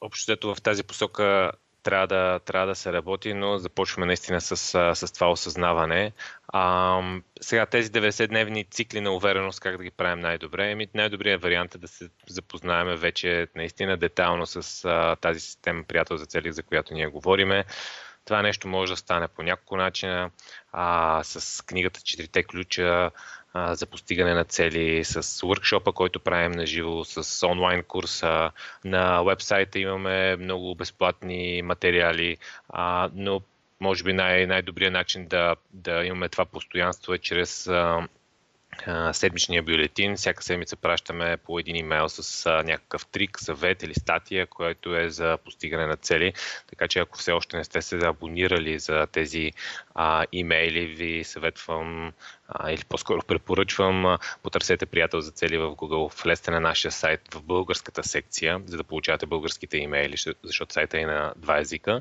Общото 0.00 0.54
в 0.54 0.62
тази 0.62 0.82
посока 0.82 1.52
трябва 1.86 2.06
да, 2.06 2.38
трябва 2.38 2.66
да 2.66 2.74
се 2.74 2.92
работи, 2.92 3.34
но 3.34 3.58
започваме 3.58 4.06
наистина 4.06 4.40
с, 4.40 4.56
с 4.94 5.12
това 5.14 5.30
осъзнаване. 5.30 6.12
А, 6.48 7.00
сега 7.40 7.66
тези 7.66 7.90
90-дневни 7.90 8.70
цикли 8.70 9.00
на 9.00 9.12
увереност, 9.12 9.60
как 9.60 9.76
да 9.76 9.84
ги 9.84 9.90
правим 9.90 10.20
най-добре? 10.20 10.70
Еми, 10.70 10.88
най-добрият 10.94 11.42
вариант 11.42 11.74
е 11.74 11.78
да 11.78 11.88
се 11.88 12.08
запознаем 12.28 12.96
вече 12.96 13.48
наистина 13.54 13.96
детайлно 13.96 14.46
с 14.46 14.84
а, 14.84 15.16
тази 15.16 15.40
система 15.40 15.84
приятел 15.84 16.16
за 16.16 16.26
цели, 16.26 16.52
за 16.52 16.62
която 16.62 16.94
ние 16.94 17.06
говориме. 17.06 17.64
Това 18.24 18.42
нещо 18.42 18.68
може 18.68 18.92
да 18.92 18.96
стане 18.96 19.28
по 19.28 19.42
няколко 19.42 19.76
начина, 19.76 20.30
а, 20.72 21.20
с 21.24 21.66
книгата 21.66 22.00
Четирите 22.04 22.42
ключа, 22.42 23.10
за 23.74 23.86
постигане 23.86 24.34
на 24.34 24.44
цели, 24.44 25.04
с 25.04 25.22
workshop 25.22 25.92
който 25.92 26.20
правим 26.20 26.52
на 26.52 26.66
живо, 26.66 27.04
с 27.04 27.46
онлайн 27.46 27.82
курса. 27.82 28.50
На 28.84 29.22
вебсайта 29.22 29.78
имаме 29.78 30.36
много 30.36 30.74
безплатни 30.74 31.62
материали, 31.62 32.36
а, 32.68 33.10
но 33.14 33.40
може 33.80 34.04
би 34.04 34.12
най- 34.12 34.46
най-добрият 34.46 34.92
начин 34.92 35.26
да, 35.26 35.56
да 35.72 36.04
имаме 36.04 36.28
това 36.28 36.44
постоянство 36.44 37.14
е 37.14 37.18
чрез 37.18 37.66
а, 37.66 38.08
седмичния 39.12 39.62
бюлетин. 39.62 40.16
Всяка 40.16 40.42
седмица 40.42 40.76
пращаме 40.76 41.36
по 41.36 41.58
един 41.58 41.76
имейл 41.76 42.08
с 42.08 42.50
някакъв 42.64 43.06
трик, 43.06 43.38
съвет 43.40 43.82
или 43.82 43.94
статия, 43.94 44.46
който 44.46 44.96
е 44.96 45.10
за 45.10 45.38
постигане 45.44 45.86
на 45.86 45.96
цели. 45.96 46.32
Така 46.66 46.88
че 46.88 46.98
ако 46.98 47.18
все 47.18 47.32
още 47.32 47.56
не 47.56 47.64
сте 47.64 47.82
се 47.82 47.98
абонирали 48.02 48.78
за 48.78 49.06
тези 49.06 49.52
а, 49.94 50.26
имейли, 50.32 50.86
ви 50.86 51.24
съветвам 51.24 52.12
а, 52.48 52.70
или 52.70 52.84
по-скоро 52.88 53.22
препоръчвам, 53.28 54.06
а, 54.06 54.18
потърсете 54.42 54.86
приятел 54.86 55.20
за 55.20 55.30
цели 55.30 55.58
в 55.58 55.70
Google, 55.70 56.22
влезте 56.24 56.50
на 56.50 56.60
нашия 56.60 56.92
сайт 56.92 57.34
в 57.34 57.42
българската 57.42 58.04
секция, 58.04 58.60
за 58.66 58.76
да 58.76 58.84
получавате 58.84 59.26
българските 59.26 59.76
имейли, 59.76 60.16
защото 60.44 60.72
сайта 60.72 61.00
е 61.00 61.06
на 61.06 61.32
два 61.36 61.58
езика 61.58 62.00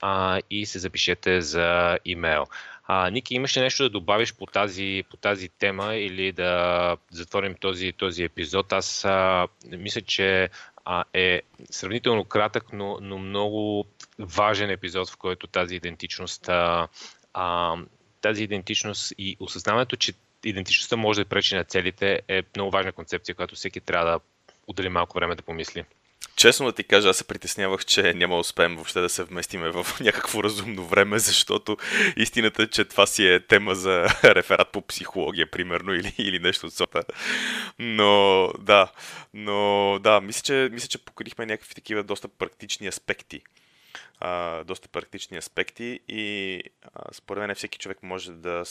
а, 0.00 0.40
и 0.50 0.66
се 0.66 0.78
запишете 0.78 1.40
за 1.40 1.98
имейл. 2.04 2.46
А, 2.92 3.10
Ники, 3.10 3.34
имаш 3.34 3.56
ли 3.56 3.60
нещо 3.60 3.82
да 3.82 3.90
добавиш 3.90 4.34
по 4.34 4.46
тази, 4.46 5.04
по 5.10 5.16
тази 5.16 5.48
тема 5.48 5.96
или 5.96 6.32
да 6.32 6.96
затворим 7.10 7.54
този, 7.54 7.92
този 7.92 8.22
епизод? 8.22 8.72
Аз 8.72 9.04
а, 9.04 9.48
мисля, 9.70 10.00
че 10.00 10.50
а, 10.84 11.04
е 11.14 11.42
сравнително 11.70 12.24
кратък, 12.24 12.72
но, 12.72 12.98
но 13.00 13.18
много 13.18 13.86
важен 14.18 14.70
епизод, 14.70 15.10
в 15.10 15.16
който 15.16 15.46
тази 15.46 15.74
идентичност, 15.74 16.48
а, 16.48 16.88
а, 17.34 17.76
тази 18.20 18.44
идентичност 18.44 19.12
и 19.18 19.36
осъзнаването, 19.40 19.96
че 19.96 20.12
идентичността 20.44 20.96
може 20.96 21.20
да 21.20 21.28
пречи 21.28 21.54
на 21.54 21.64
целите 21.64 22.20
е 22.28 22.42
много 22.56 22.70
важна 22.70 22.92
концепция, 22.92 23.34
която 23.34 23.54
всеки 23.54 23.80
трябва 23.80 24.10
да 24.10 24.20
отдели 24.66 24.88
малко 24.88 25.18
време 25.18 25.34
да 25.34 25.42
помисли. 25.42 25.84
Честно 26.40 26.66
да 26.66 26.72
ти 26.72 26.84
кажа, 26.84 27.08
аз 27.08 27.16
се 27.16 27.24
притеснявах, 27.24 27.84
че 27.84 28.14
няма 28.14 28.34
да 28.34 28.40
успеем 28.40 28.74
въобще 28.74 29.00
да 29.00 29.08
се 29.08 29.24
вместиме 29.24 29.70
в 29.70 29.86
някакво 30.00 30.44
разумно 30.44 30.86
време, 30.86 31.18
защото 31.18 31.76
истината 32.16 32.62
е, 32.62 32.66
че 32.66 32.84
това 32.84 33.06
си 33.06 33.26
е 33.26 33.40
тема 33.40 33.74
за 33.74 34.06
реферат 34.24 34.68
по 34.72 34.82
психология, 34.82 35.50
примерно, 35.50 35.94
или, 35.94 36.14
или 36.18 36.38
нещо 36.38 36.66
от 36.66 36.74
сорта. 36.74 37.02
Но 37.78 38.52
да, 38.58 38.92
но 39.34 39.98
да, 40.02 40.20
мисля, 40.20 40.42
че, 40.42 40.68
мисля, 40.72 40.88
че 40.88 41.04
покрихме 41.04 41.46
някакви 41.46 41.74
такива 41.74 42.02
доста 42.02 42.28
практични 42.28 42.86
аспекти. 42.86 43.42
А, 44.20 44.64
доста 44.64 44.88
практични 44.88 45.36
аспекти 45.36 46.00
и 46.08 46.62
а, 46.94 47.14
според 47.14 47.40
мен 47.46 47.54
всеки 47.54 47.78
човек 47.78 47.98
може 48.02 48.32
да, 48.32 48.64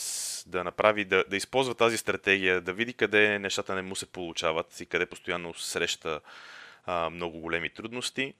да 0.46 0.64
направи, 0.64 1.06
да, 1.06 1.24
да 1.30 1.38
използва 1.38 1.76
тази 1.76 1.98
стратегия, 1.98 2.62
да 2.62 2.74
види 2.74 2.94
къде 2.94 3.40
нещата 3.40 3.76
не 3.76 3.82
му 3.82 3.96
се 3.96 4.06
получават 4.06 4.80
и 4.80 4.86
къде 4.86 5.06
постоянно 5.06 5.54
среща 5.54 6.20
много 6.88 7.40
големи 7.40 7.70
трудности, 7.70 8.34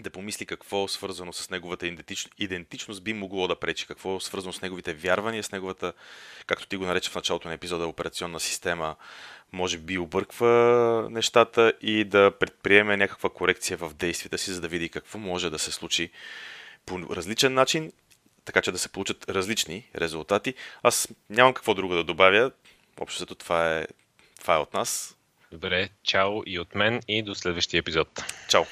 да 0.00 0.10
помисли 0.10 0.46
какво 0.46 0.88
свързано 0.88 1.32
с 1.32 1.50
неговата 1.50 1.94
идентичност 2.38 3.02
би 3.02 3.12
могло 3.12 3.48
да 3.48 3.56
пречи, 3.56 3.86
какво 3.86 4.20
свързано 4.20 4.52
с 4.52 4.62
неговите 4.62 4.92
вярвания, 4.92 5.42
с 5.42 5.52
неговата, 5.52 5.92
както 6.46 6.66
ти 6.66 6.76
го 6.76 6.84
нарече 6.84 7.10
в 7.10 7.14
началото 7.14 7.48
на 7.48 7.54
епизода, 7.54 7.86
операционна 7.86 8.40
система, 8.40 8.96
може 9.52 9.78
би 9.78 9.98
обърква 9.98 11.08
нещата 11.10 11.72
и 11.80 12.04
да 12.04 12.30
предприеме 12.40 12.96
някаква 12.96 13.30
корекция 13.30 13.76
в 13.76 13.94
действията 13.94 14.38
си, 14.38 14.50
за 14.50 14.60
да 14.60 14.68
види 14.68 14.88
какво 14.88 15.18
може 15.18 15.50
да 15.50 15.58
се 15.58 15.72
случи 15.72 16.10
по 16.86 17.00
различен 17.16 17.54
начин, 17.54 17.92
така 18.44 18.60
че 18.60 18.72
да 18.72 18.78
се 18.78 18.88
получат 18.88 19.30
различни 19.30 19.88
резултати. 19.96 20.54
Аз 20.82 21.08
нямам 21.30 21.54
какво 21.54 21.74
друго 21.74 21.94
да 21.94 22.04
добавя. 22.04 22.50
Общото 23.00 23.34
това 23.34 23.78
е, 23.78 23.86
това 24.40 24.54
е 24.54 24.58
от 24.58 24.74
нас. 24.74 25.17
Добре, 25.50 25.88
чао 26.02 26.42
и 26.46 26.58
от 26.58 26.74
мен 26.74 27.00
и 27.06 27.22
до 27.22 27.34
следващия 27.34 27.78
епизод. 27.78 28.08
Чао! 28.48 28.64